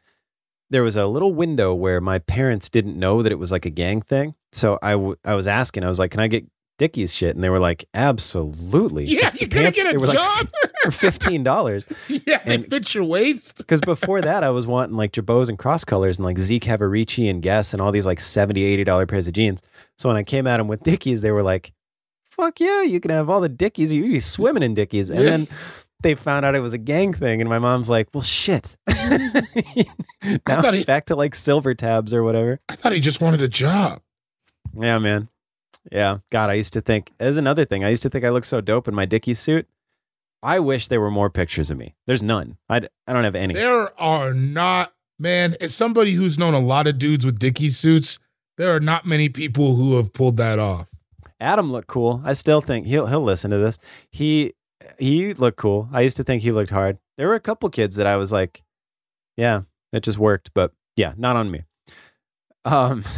[0.71, 3.69] There was a little window where my parents didn't know that it was like a
[3.71, 5.83] gang thing, so I, w- I was asking.
[5.83, 6.45] I was like, "Can I get
[6.77, 10.47] Dickies shit?" And they were like, "Absolutely." Yeah, you're gonna get a were like job.
[10.83, 11.87] for fifteen dollars.
[12.07, 13.57] yeah, they And- fit your waist.
[13.57, 16.59] Because before that, I was wanting like Jabos and cross colors and like Z.
[16.59, 19.61] Cavaricci and Guess and all these like 70 80 dollar pairs of jeans.
[19.97, 21.73] So when I came at them with Dickies, they were like,
[22.39, 23.91] "Fuck yeah, you can have all the Dickies.
[23.91, 25.29] You'd be swimming in Dickies." And Yeah.
[25.29, 25.47] then
[26.01, 28.77] they found out it was a gang thing, and my mom's like, "Well, shit."
[30.47, 32.59] now he- back to like silver tabs or whatever.
[32.69, 34.01] I thought he just wanted a job.
[34.79, 35.29] Yeah, man.
[35.91, 37.83] Yeah, God, I used to think as another thing.
[37.83, 39.67] I used to think I looked so dope in my Dickies suit.
[40.43, 41.95] I wish there were more pictures of me.
[42.05, 42.57] There's none.
[42.69, 43.53] I I don't have any.
[43.53, 48.19] There are not, man, as somebody who's known a lot of dudes with Dickies suits,
[48.57, 50.87] there are not many people who have pulled that off.
[51.39, 52.21] Adam looked cool.
[52.25, 53.77] I still think he'll he'll listen to this.
[54.11, 54.53] He
[54.97, 55.89] he looked cool.
[55.91, 56.97] I used to think he looked hard.
[57.17, 58.61] There were a couple kids that I was like,
[59.37, 59.61] yeah,
[59.93, 61.63] it just worked, but yeah, not on me.
[62.65, 63.03] Um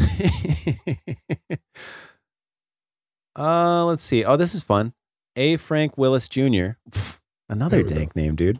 [3.38, 4.24] Uh let's see.
[4.26, 4.93] Oh, this is fun.
[5.36, 6.72] A Frank Willis Jr.
[7.49, 7.89] Another we go.
[7.95, 8.59] dank name, dude.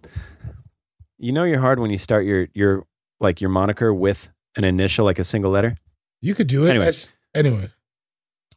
[1.18, 2.86] You know you're hard when you start your your
[3.20, 5.76] like your moniker with an initial like a single letter.
[6.22, 6.70] You could do it.
[6.72, 6.88] Anyway.
[6.88, 7.70] As- anyway.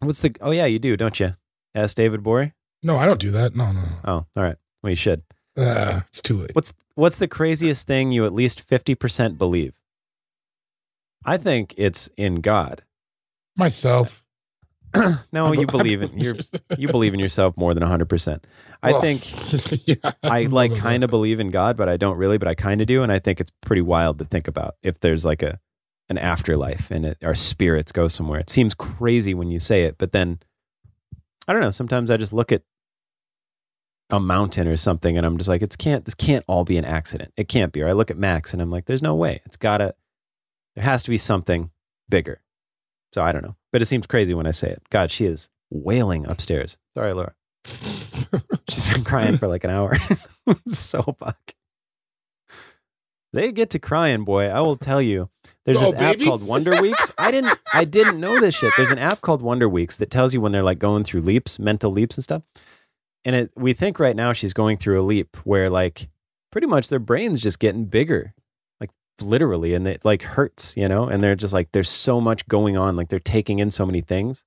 [0.01, 1.30] What's the Oh yeah, you do, don't you?
[1.74, 2.53] S David Gborie?
[2.82, 3.55] No, I don't do that.
[3.57, 3.86] No, no, no.
[4.05, 4.57] Oh, all right.
[4.82, 5.22] Well, you should.
[5.57, 6.51] Uh, it's too late.
[6.55, 9.74] What's what's the craziest thing you at least 50% believe?
[11.24, 12.82] I think it's in God.
[13.57, 14.24] Myself.
[15.32, 16.36] no, I you believe in you
[16.78, 18.45] you believe in yourself more than 100%.
[18.82, 22.18] I Well, think yeah, I don't like kind of believe in God, but I don't
[22.18, 24.76] really, but I kind of do and I think it's pretty wild to think about
[24.82, 25.59] if there's like a
[26.09, 28.40] an afterlife and it, our spirits go somewhere.
[28.40, 30.38] It seems crazy when you say it, but then
[31.46, 32.62] I don't know, sometimes I just look at
[34.11, 36.84] a mountain or something and I'm just like it's can't this can't all be an
[36.84, 37.32] accident.
[37.36, 37.82] It can't be.
[37.82, 39.40] Or I look at Max and I'm like there's no way.
[39.44, 39.94] It's got to
[40.74, 41.70] there has to be something
[42.09, 42.40] bigger.
[43.12, 43.57] So I don't know.
[43.72, 44.82] But it seems crazy when I say it.
[44.90, 46.78] God, she is wailing upstairs.
[46.96, 47.34] Sorry, Laura.
[48.68, 49.94] She's been crying for like an hour.
[50.66, 51.55] so fuck.
[53.32, 54.46] They get to crying, boy.
[54.46, 55.28] I will tell you.
[55.67, 56.47] There's Oh, this app called?
[56.47, 57.11] Wonder Weeks.
[57.19, 58.73] I didn't I didn't know this shit.
[58.77, 61.59] There's an app called Wonder Weeks that tells you when they're like going through leaps,
[61.59, 62.43] mental leaps and stuff.
[63.25, 66.09] And it we think right now she's going through a leap where like
[66.53, 68.35] pretty much their brain's just getting bigger.
[68.81, 68.91] Like
[69.21, 71.07] literally and it like hurts, you know?
[71.09, 74.03] And they're just like there's so much going on like they're taking in so many
[74.03, 74.45] things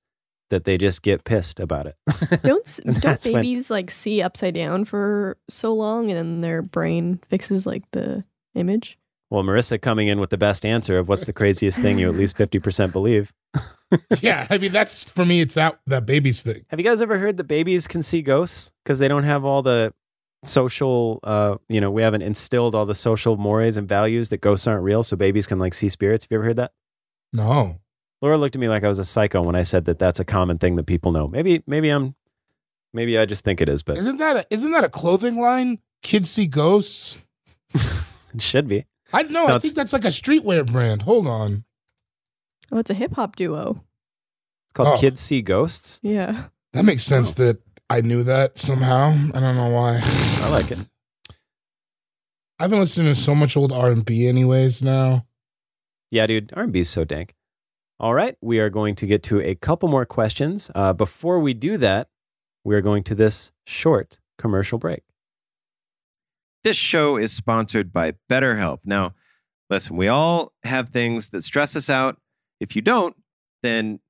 [0.50, 1.96] that they just get pissed about it.
[2.42, 6.62] Don't don't that's when- babies like see upside down for so long, and then their
[6.62, 8.96] brain fixes like the image?
[9.30, 12.14] Well, Marissa coming in with the best answer of what's the craziest thing you at
[12.14, 13.32] least 50% believe.
[14.20, 15.40] yeah, I mean that's for me.
[15.40, 16.64] It's that that baby's thing.
[16.68, 19.62] Have you guys ever heard that babies can see ghosts because they don't have all
[19.62, 19.92] the
[20.44, 24.66] social, uh, you know, we haven't instilled all the social mores and values that ghosts
[24.66, 26.24] aren't real, so babies can like see spirits.
[26.24, 26.72] Have you ever heard that?
[27.32, 27.78] No,
[28.20, 30.24] Laura looked at me like I was a psycho when I said that that's a
[30.24, 31.28] common thing that people know.
[31.28, 32.14] Maybe, maybe I'm,
[32.92, 35.78] maybe I just think it is, but isn't that a, isn't that a clothing line?
[36.02, 37.18] Kids see ghosts.
[37.74, 38.86] it should be.
[39.12, 39.46] I know.
[39.46, 41.02] I think that's like a streetwear brand.
[41.02, 41.64] Hold on.
[42.70, 43.84] Oh, it's a hip hop duo.
[44.66, 45.00] It's called Oh.
[45.00, 45.98] Kids See Ghosts.
[46.02, 46.44] Yeah.
[46.74, 47.44] That makes sense Oh.
[47.44, 49.08] that I knew that somehow.
[49.34, 50.00] I don't know why.
[50.02, 50.78] I like it.
[52.58, 54.82] I've been listening to so much old R and B, anyways.
[54.82, 55.24] Now,
[56.10, 57.34] Yeah, dude, R&B is so dank.
[58.00, 60.70] All right, we are going to get to a couple more questions.
[60.74, 62.08] Uh, before we do that,
[62.64, 65.02] we are going to this short commercial break.
[66.64, 68.80] This show is sponsored by BetterHelp.
[68.84, 69.14] Now,
[69.70, 72.20] listen, we all have things that stress us out.
[72.60, 73.16] If you don't,
[73.62, 74.00] then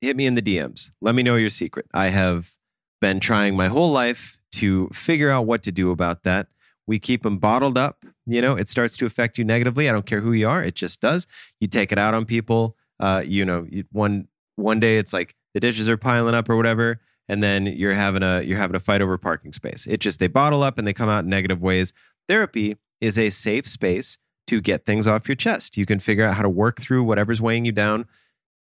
[0.00, 0.90] hit me in the DMs.
[1.00, 1.86] Let me know your secret.
[1.94, 2.52] I have
[3.00, 6.48] been trying my whole life to figure out what to do about that.
[6.86, 8.04] We keep them bottled up.
[8.26, 9.88] You know, it starts to affect you negatively.
[9.88, 11.26] I don't care who you are; it just does.
[11.60, 12.76] You take it out on people.
[13.00, 17.00] Uh, you know, one one day it's like the dishes are piling up or whatever,
[17.28, 19.86] and then you're having a you're having a fight over parking space.
[19.86, 21.92] It just they bottle up and they come out in negative ways.
[22.28, 25.76] Therapy is a safe space to get things off your chest.
[25.76, 28.06] You can figure out how to work through whatever's weighing you down.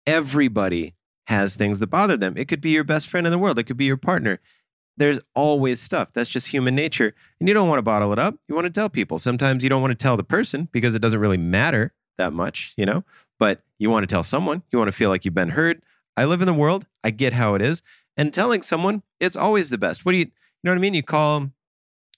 [0.07, 0.95] Everybody
[1.27, 2.35] has things that bother them.
[2.37, 3.59] It could be your best friend in the world.
[3.59, 4.39] It could be your partner.
[4.97, 6.11] There's always stuff.
[6.11, 7.13] That's just human nature.
[7.39, 8.35] And you don't want to bottle it up.
[8.47, 9.19] You want to tell people.
[9.19, 12.73] Sometimes you don't want to tell the person because it doesn't really matter that much,
[12.75, 13.03] you know,
[13.37, 14.63] but you want to tell someone.
[14.71, 15.81] You want to feel like you've been heard.
[16.17, 16.85] I live in the world.
[17.03, 17.81] I get how it is.
[18.19, 20.05] And telling someone, it's always the best.
[20.05, 20.31] What do you, you
[20.63, 20.93] know what I mean?
[20.93, 21.51] You call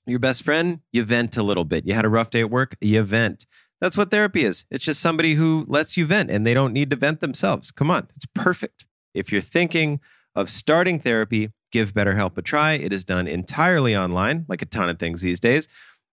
[0.07, 1.85] your best friend, you vent a little bit.
[1.85, 3.45] You had a rough day at work, you vent.
[3.79, 4.65] That's what therapy is.
[4.71, 7.71] It's just somebody who lets you vent and they don't need to vent themselves.
[7.71, 8.87] Come on, it's perfect.
[9.13, 9.99] If you're thinking
[10.35, 12.73] of starting therapy, give BetterHelp a try.
[12.73, 15.67] It is done entirely online, like a ton of things these days.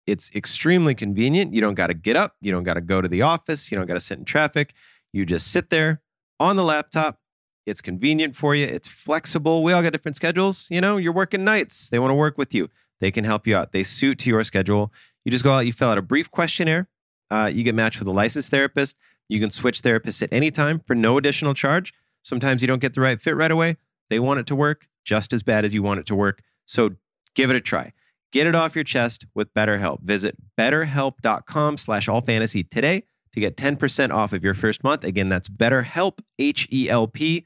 [0.05, 1.53] It's extremely convenient.
[1.53, 3.77] You don't got to get up, you don't got to go to the office, you
[3.77, 4.73] don't got to sit in traffic.
[5.13, 6.01] You just sit there
[6.39, 7.19] on the laptop.
[7.65, 8.65] It's convenient for you.
[8.65, 9.63] It's flexible.
[9.63, 10.67] We all got different schedules.
[10.69, 11.89] You know, you're working nights.
[11.89, 12.69] They want to work with you.
[12.99, 13.71] They can help you out.
[13.71, 14.91] They suit to your schedule.
[15.23, 16.87] You just go out, you fill out a brief questionnaire.
[17.31, 18.97] Uh, you get matched with a licensed therapist.
[19.27, 21.93] You can switch therapists at any time for no additional charge.
[22.23, 23.77] Sometimes you don't get the right fit right away.
[24.09, 26.41] They want it to work just as bad as you want it to work.
[26.65, 26.95] So
[27.35, 27.93] give it a try.
[28.31, 30.01] Get it off your chest with BetterHelp.
[30.01, 33.03] Visit betterhelp.com slash allfantasy today
[33.33, 35.03] to get 10% off of your first month.
[35.03, 37.45] Again, that's betterhelp, H-E-L-P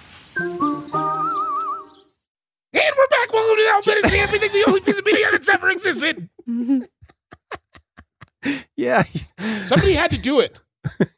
[0.37, 1.33] And we're back.
[3.33, 6.29] Welcome to the Fantasy Everything, the only piece of media that's ever existed.
[8.75, 9.03] Yeah.
[9.61, 10.59] Somebody had to do it.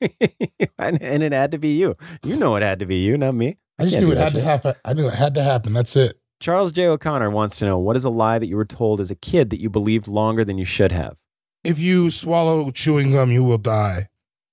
[0.78, 1.96] and, and it had to be you.
[2.24, 3.58] You know it had to be you, not me.
[3.80, 4.76] I just knew it that had to happen.
[4.84, 5.74] I knew it had to happen.
[5.74, 6.20] That's it.
[6.40, 6.88] Charles J.
[6.88, 9.50] O'Connor wants to know what is a lie that you were told as a kid
[9.52, 11.16] that you believed longer than you should have?
[11.64, 14.08] If you swallow chewing gum, you will die.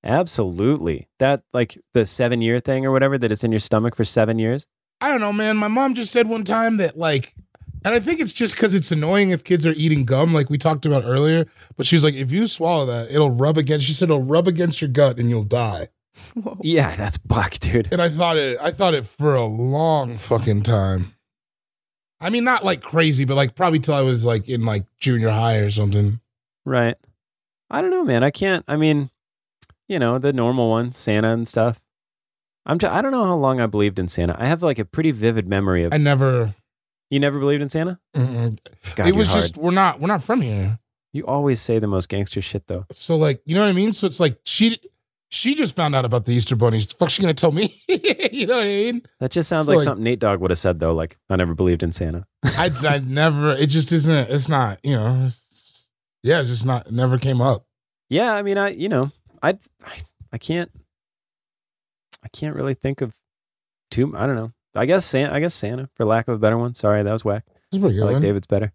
[0.05, 1.09] Absolutely.
[1.18, 4.38] That, like the seven year thing or whatever, that it's in your stomach for seven
[4.38, 4.66] years.
[5.01, 5.57] I don't know, man.
[5.57, 7.34] My mom just said one time that like,
[7.84, 10.59] and I think it's just because it's annoying if kids are eating gum, like we
[10.59, 11.46] talked about earlier.
[11.76, 13.86] But she's like, if you swallow that, it'll rub against.
[13.86, 15.88] She said it'll rub against your gut and you'll die.
[16.34, 16.59] Whoa.
[16.62, 17.88] Yeah, that's buck, dude.
[17.92, 18.59] And I thought it.
[18.61, 21.14] I thought it for a long fucking time.
[22.20, 25.30] I mean, not like crazy, but like probably till I was like in like junior
[25.30, 26.20] high or something.
[26.66, 26.96] Right.
[27.70, 28.22] I don't know, man.
[28.22, 28.64] I can't.
[28.68, 29.11] I mean,
[29.91, 31.82] you know, the normal ones, Santa and stuff.
[32.64, 32.78] I'm.
[32.78, 34.36] T- I don't know how long I believed in Santa.
[34.38, 35.93] I have like a pretty vivid memory of.
[35.93, 36.55] I never.
[37.11, 37.99] you never believed in Santa?
[38.16, 38.59] mm-mm.
[38.95, 39.41] God, it was hard.
[39.41, 40.78] just we're not we're not from here.
[41.12, 42.86] You always say the most gangster shit, though.
[42.93, 43.93] So like, you know what I mean?
[43.93, 44.78] So it's like she
[45.30, 46.86] she just found out about the Easter bunnies.
[46.86, 47.82] The fuck's she gonna tell me?
[47.88, 49.03] you know what I mean?
[49.18, 50.93] That just sounds So, like, like- something Nate Dogg would have said, though.
[50.95, 52.26] Like, I never believed in Santa.
[52.45, 53.53] I I never.
[53.53, 54.30] It just isn't.
[54.30, 54.78] It's not.
[54.84, 55.28] You know.
[56.22, 56.93] yeah, it's just not.
[56.93, 57.64] Never came up.
[58.09, 59.11] Yeah, I mean, I you know,
[59.43, 59.51] I
[59.84, 60.01] I,
[60.32, 60.70] I can't
[62.22, 63.14] I can't really think of
[63.91, 64.14] too.
[64.16, 64.53] I don't know.
[64.74, 65.34] I guess Santa.
[65.34, 66.74] I guess Santa, for lack of a better one.
[66.74, 67.45] Sorry, that was whack.
[67.72, 68.22] I like one.
[68.22, 68.72] David's better.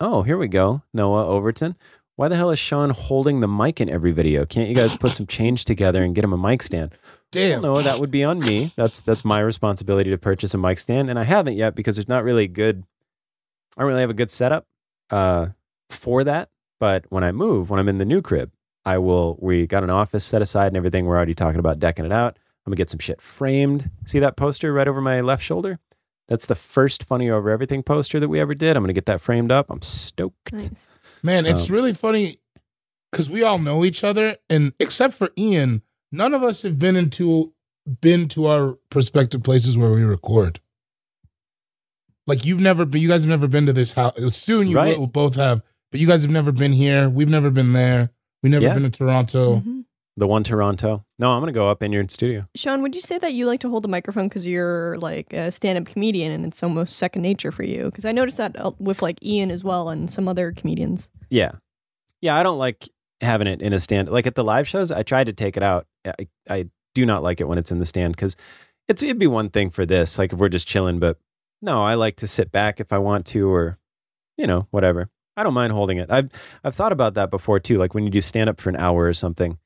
[0.00, 0.82] Oh, here we go.
[0.94, 1.76] Noah Overton.
[2.16, 4.44] Why the hell is Sean holding the mic in every video?
[4.44, 6.92] Can't you guys put some change together and get him a mic stand?
[7.30, 7.62] Damn.
[7.62, 8.72] Noah, that would be on me.
[8.76, 12.08] That's that's my responsibility to purchase a mic stand, and I haven't yet because there's
[12.08, 12.84] not really good.
[13.76, 14.66] I don't really have a good setup
[15.10, 15.48] uh,
[15.90, 16.48] for that.
[16.80, 18.50] But when I move, when I'm in the new crib,
[18.88, 19.36] I will.
[19.40, 21.04] We got an office set aside and everything.
[21.04, 22.38] We're already talking about decking it out.
[22.64, 23.90] I'm gonna get some shit framed.
[24.06, 25.78] See that poster right over my left shoulder?
[26.28, 28.76] That's the first funny over everything poster that we ever did.
[28.76, 29.66] I'm gonna get that framed up.
[29.70, 30.52] I'm stoked.
[30.52, 30.90] Nice.
[31.22, 32.38] Man, it's Um, really funny
[33.10, 35.82] because we all know each other, and except for Ian,
[36.12, 37.52] none of us have been into
[38.00, 40.60] been to our prospective places where we record.
[42.26, 43.00] Like you've never been.
[43.00, 44.14] You guys have never been to this house.
[44.36, 44.98] Soon you Right.
[44.98, 47.08] will both have, but you guys have never been here.
[47.08, 48.10] We've never been there.
[48.42, 48.74] We've never Yeah.
[48.74, 49.56] been to Toronto.
[49.56, 49.84] Mhm.
[50.16, 51.04] The one Toronto.
[51.20, 52.46] No, I'm gonna go up in your studio.
[52.56, 55.52] Sean, would you say that you like to hold the microphone because you're like a
[55.52, 57.84] stand-up comedian and it's almost second nature for you?
[57.84, 61.08] Because I noticed that uh, with like Ian as well and some other comedians.
[61.30, 61.52] Yeah.
[62.20, 62.88] Yeah, I don't like
[63.20, 64.08] having it in a stand.
[64.08, 65.86] Like at the live shows, I tried to take it out.
[66.04, 68.34] I, I do not like it when it's in the stand because
[68.88, 71.18] it's it'd be one thing for this, like if we're just chilling, but
[71.62, 73.78] no, I like to sit back if I want to, or
[74.36, 75.10] you know, whatever.
[75.38, 76.10] I don't mind holding it.
[76.10, 76.30] I've
[76.64, 77.78] I've thought about that before too.
[77.78, 79.56] Like when you do stand up for an hour or something,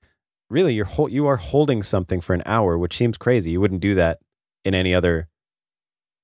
[0.51, 3.53] really you're hol- you are holding something for an hour, which seems crazy.
[3.53, 4.19] You wouldn't do that
[4.67, 5.29] in any other.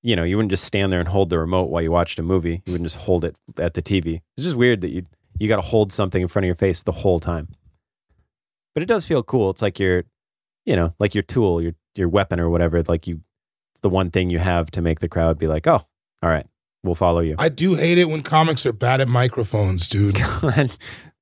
[0.03, 2.23] You know, you wouldn't just stand there and hold the remote while you watched a
[2.23, 2.61] movie.
[2.65, 4.21] You wouldn't just hold it at the TV.
[4.37, 5.07] It's just weird that you
[5.39, 7.47] you got to hold something in front of your face the whole time.
[8.75, 9.49] But it does feel cool.
[9.49, 10.03] It's like your,
[10.65, 12.83] you know, like your tool, your your weapon or whatever.
[12.83, 13.21] Like you,
[13.73, 15.81] it's the one thing you have to make the crowd be like, oh,
[16.21, 16.45] all right,
[16.83, 17.35] we'll follow you.
[17.39, 20.15] I do hate it when comics are bad at microphones, dude.
[20.41, 20.71] God,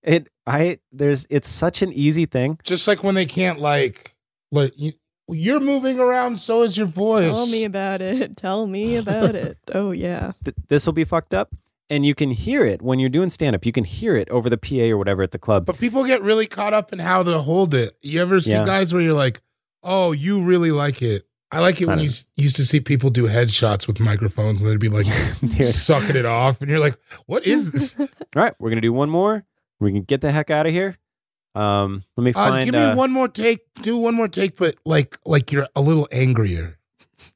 [0.04, 2.60] it I there's it's such an easy thing.
[2.64, 4.16] Just like when they can't like
[4.52, 4.94] like you,
[5.30, 7.34] you're moving around, so is your voice.
[7.36, 8.38] Tell me about it.
[8.38, 9.58] Tell me about it.
[9.74, 10.32] Oh yeah.
[10.46, 11.54] Th- this will be fucked up,
[11.90, 13.66] and you can hear it when you're doing stand up.
[13.66, 15.66] You can hear it over the PA or whatever at the club.
[15.66, 17.98] But people get really caught up in how to hold it.
[18.02, 18.66] You ever see Yeah.
[18.66, 19.42] guys where you're like,
[19.84, 22.80] "Oh, you really like it." I like it I when you s- used to see
[22.82, 25.06] people do headshots with microphones and they'd be like
[25.64, 29.10] sucking it off, and you're like, "What is this?" All right, we're gonna do one
[29.10, 29.44] more.
[29.80, 30.98] We can get the heck out of here.
[31.56, 32.66] Um, let me Uh, find.
[32.66, 33.62] give me uh, one more take.
[33.82, 36.78] Do one more take, but like like you're a little angrier.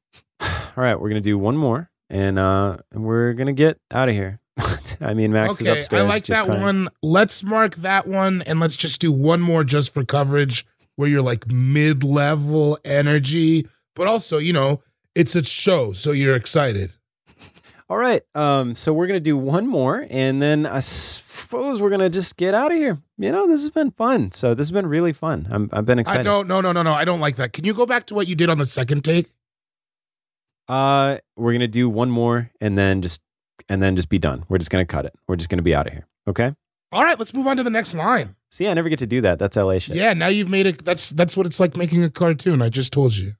[0.40, 4.14] All right, we're gonna do one more, and uh, and we're gonna get out of
[4.14, 4.40] here.
[5.00, 6.02] I mean, Max is okay, upstairs.
[6.02, 6.60] I like that crying.
[6.60, 6.88] one.
[7.02, 11.22] Let's mark that one, and let's just do one more just for coverage, where you're
[11.22, 14.80] like mid level energy, but also you know
[15.14, 16.92] it's a show, so you're excited.
[17.90, 22.08] All right, um, so we're gonna do one more, and then I suppose we're gonna
[22.08, 22.98] just get out of here.
[23.18, 24.32] You know, this has been fun.
[24.32, 25.46] So this has been really fun.
[25.50, 26.22] I'm, I've been I excited.
[26.24, 26.48] don't.
[26.48, 26.92] No, no, no, no.
[26.92, 27.52] I don't like that.
[27.52, 29.26] Can you go back to what you did on the second take?
[30.68, 33.20] Uh, we're gonna do one more, and then just
[33.68, 34.44] and then just be done.
[34.48, 35.14] We're just gonna cut it.
[35.28, 36.06] We're just gonna be out of here.
[36.26, 36.54] Okay.
[36.92, 38.36] All right, let's move on to the next line.
[38.50, 39.38] See, I never get to do that.
[39.38, 39.96] That's LA shit.
[39.96, 40.84] Yeah, now you've made it.
[40.84, 42.62] That's that's what it's like making a cartoon.
[42.62, 43.34] I just told you.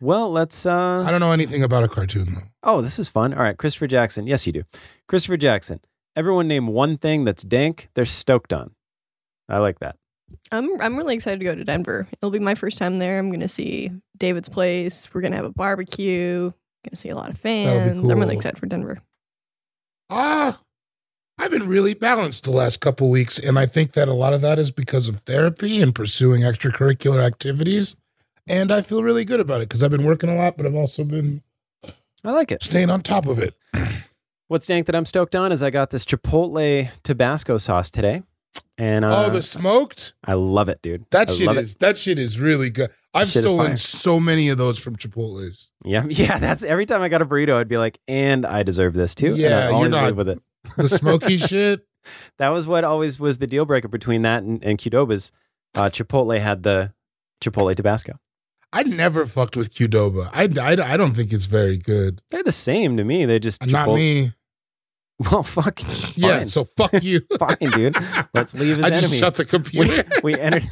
[0.00, 0.66] Well, let's.
[0.66, 2.48] uh I don't know anything about a cartoon though.
[2.62, 3.34] Oh, this is fun.
[3.34, 4.26] All right, Christopher Jackson.
[4.26, 4.62] Yes, you do.
[5.08, 5.80] Christopher Jackson.
[6.16, 8.74] Everyone name one thing that's dank they're stoked on.
[9.48, 9.96] I like that.
[10.50, 12.06] I'm I'm really excited to go to Denver.
[12.12, 13.18] It'll be my first time there.
[13.18, 15.12] I'm gonna see David's place.
[15.12, 16.52] We're gonna have a barbecue.
[16.84, 18.08] Gonna see a lot of would be fans.
[18.10, 18.98] I'm really excited for Denver.
[20.10, 20.60] Ah,
[21.38, 24.40] I've been really balanced the last couple weeks, and I think that a lot of
[24.42, 27.96] that is because of therapy and pursuing extracurricular activities.
[28.48, 30.74] And I feel really good about it because I've been working a lot, but I've
[30.74, 31.42] also been
[32.24, 32.62] I like it.
[32.62, 33.54] staying on top of it.
[34.48, 38.22] What's dank that I'm stoked on is I got this Chipotle Tabasco sauce today.
[38.78, 40.14] And uh, oh, the smoked.
[40.24, 41.06] I love it, dude.
[41.10, 41.60] That I shit love it.
[41.60, 42.90] is that shit is really good.
[43.14, 45.70] I've is stolen so many of those from Chipotle's.
[45.84, 46.38] Yeah, yeah.
[46.38, 49.28] That's every time I got a burrito, I'd be like, and I deserve this too.
[49.28, 50.42] and Yeah, I you're always live with it.
[50.76, 51.86] The smoky shit.
[52.38, 55.32] That was what always was the deal breaker between that and, and Qdoba's.
[55.74, 56.92] Uh, Chipotle had the
[57.42, 58.18] Chipotle Tabasco.
[58.72, 60.30] I never fucked with Qdoba.
[60.32, 62.22] I, I, I don't think it's very good.
[62.30, 63.26] They're the same to me.
[63.26, 64.32] They just Not Chipotle- me.
[65.30, 65.78] Well, fuck.
[66.16, 66.46] Yeah, fine.
[66.46, 67.20] so fuck you.
[67.38, 67.96] fine, dude.
[68.34, 69.18] Let's leave as I just enemies.
[69.20, 70.04] shut the computer.
[70.24, 70.64] we, we entered.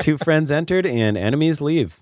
[0.00, 2.00] Two friends entered, and enemies leave.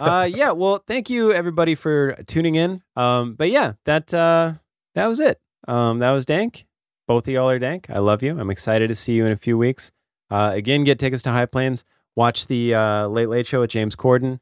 [0.00, 4.52] uh yeah well thank you everybody for tuning in um but yeah that uh
[4.96, 5.38] that was it
[5.68, 6.66] um that was dank
[7.06, 9.36] both of y'all are dank i love you i'm excited to see you in a
[9.36, 9.92] few weeks
[10.30, 11.84] uh again get tickets to high plains
[12.18, 14.40] watch the uh late late show with james corden.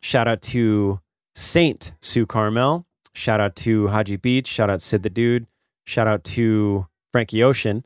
[0.00, 1.00] Shout out to
[1.34, 2.84] saint sue karmel.
[3.12, 4.46] Shout out to haji beach.
[4.46, 5.46] Shout out sid the dude.
[5.84, 7.84] Shout out to frankie ocean.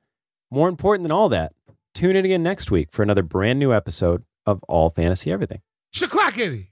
[0.51, 1.55] More important than all that
[1.95, 5.63] tune in again next week for another brand new episode of all fantasy everything.
[5.95, 6.72] Shaklackity.